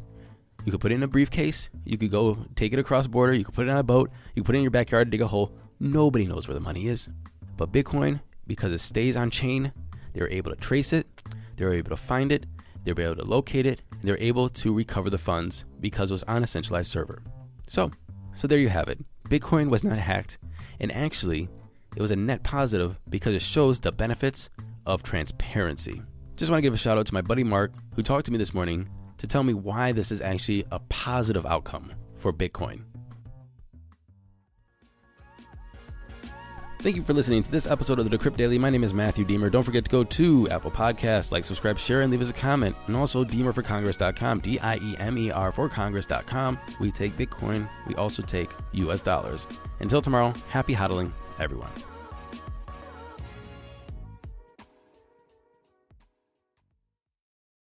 you 0.65 0.73
could 0.73 0.81
put 0.81 0.93
it 0.93 0.97
in 0.97 1.03
a 1.03 1.09
briefcase, 1.09 1.71
you 1.85 1.97
could 1.99 2.11
go 2.11 2.39
take 2.55 2.73
it 2.73 2.79
across 2.79 3.07
border, 3.07 3.33
you 3.33 3.45
could 3.45 3.55
put 3.55 3.67
it 3.67 3.71
on 3.71 3.79
a 3.79 3.83
boat, 3.83 4.11
you 4.35 4.43
could 4.43 4.47
put 4.47 4.55
it 4.55 4.59
in 4.59 4.65
your 4.65 4.71
backyard, 4.71 5.11
dig 5.11 5.23
a 5.23 5.27
hole. 5.27 5.57
Nobody 5.81 6.27
knows 6.27 6.49
where 6.49 6.55
the 6.55 6.61
money 6.61 6.89
is. 6.89 7.09
But 7.57 7.73
Bitcoin, 7.73 8.21
because 8.49 8.73
it 8.73 8.81
stays 8.81 9.17
on 9.17 9.31
chain, 9.31 9.73
they're 10.13 10.31
able 10.31 10.51
to 10.51 10.57
trace 10.57 10.93
it, 10.93 11.07
they're 11.57 11.73
able 11.73 11.91
to 11.91 11.97
find 11.97 12.33
it, 12.33 12.47
they're 12.83 12.99
able 12.99 13.23
to 13.23 13.25
locate 13.25 13.67
it, 13.67 13.83
and 13.93 14.03
they're 14.03 14.19
able 14.19 14.49
to 14.49 14.75
recover 14.75 15.11
the 15.11 15.19
funds 15.19 15.65
because 15.81 16.11
it 16.11 16.15
was 16.15 16.25
on 16.25 16.43
a 16.43 16.47
centralized 16.47 16.91
server. 16.91 17.23
So, 17.69 17.93
so 18.35 18.49
there 18.49 18.59
you 18.59 18.69
have 18.69 18.89
it. 18.89 18.99
Bitcoin 19.29 19.69
was 19.69 19.85
not 19.85 19.99
hacked, 19.99 20.39
And 20.81 20.91
actually, 20.91 21.49
it 21.95 22.03
was 22.03 22.11
a 22.11 22.17
net 22.17 22.43
positive 22.43 22.99
because 23.09 23.35
it 23.35 23.43
shows 23.43 23.79
the 23.79 23.93
benefits 23.93 24.49
of 24.87 25.03
transparency. 25.03 26.03
Just 26.37 26.51
want 26.51 26.59
to 26.59 26.63
give 26.63 26.75
a 26.75 26.79
shout 26.79 26.97
out 26.97 27.07
to 27.07 27.15
my 27.15 27.21
buddy 27.21 27.45
Mark, 27.45 27.73
who 27.95 28.03
talked 28.03 28.27
to 28.27 28.33
me 28.33 28.39
this 28.39 28.55
morning 28.55 28.89
to 29.19 29.27
tell 29.27 29.43
me 29.43 29.53
why 29.53 29.93
this 29.93 30.11
is 30.13 30.21
actually 30.21 30.65
a 30.71 30.79
positive 30.89 31.45
outcome 31.45 31.93
for 32.17 32.33
Bitcoin. 32.33 32.85
Thank 36.81 36.95
you 36.95 37.03
for 37.03 37.13
listening 37.13 37.43
to 37.43 37.51
this 37.51 37.67
episode 37.67 37.99
of 37.99 38.09
the 38.09 38.17
Decrypt 38.17 38.37
Daily. 38.37 38.57
My 38.57 38.71
name 38.71 38.85
is 38.85 38.95
Matthew 38.95 39.25
Diemer. 39.25 39.51
Don't 39.51 39.65
forget 39.65 39.85
to 39.85 39.91
go 39.91 40.05
to 40.05 40.49
Apple 40.49 40.71
Podcasts, 40.71 41.33
like, 41.33 41.45
subscribe, 41.45 41.77
share, 41.77 42.03
and 42.03 42.11
leave 42.13 42.21
us 42.21 42.31
a 42.31 42.33
comment. 42.33 42.77
And 42.87 42.95
also 42.95 43.25
DiemerForCongress.com, 43.25 44.39
D 44.39 44.61
I 44.61 44.77
E 44.77 44.97
M 44.99 45.19
E 45.19 45.33
R 45.33 45.51
for 45.51 45.69
Congress.com. 45.69 46.57
We 46.79 46.93
take 46.93 47.17
Bitcoin, 47.17 47.69
we 47.89 47.97
also 47.97 48.23
take 48.23 48.51
US 48.75 49.03
dollars. 49.03 49.49
Until 49.81 50.01
tomorrow, 50.01 50.33
happy 50.51 50.75
hodling, 50.75 51.11
everyone. 51.41 51.71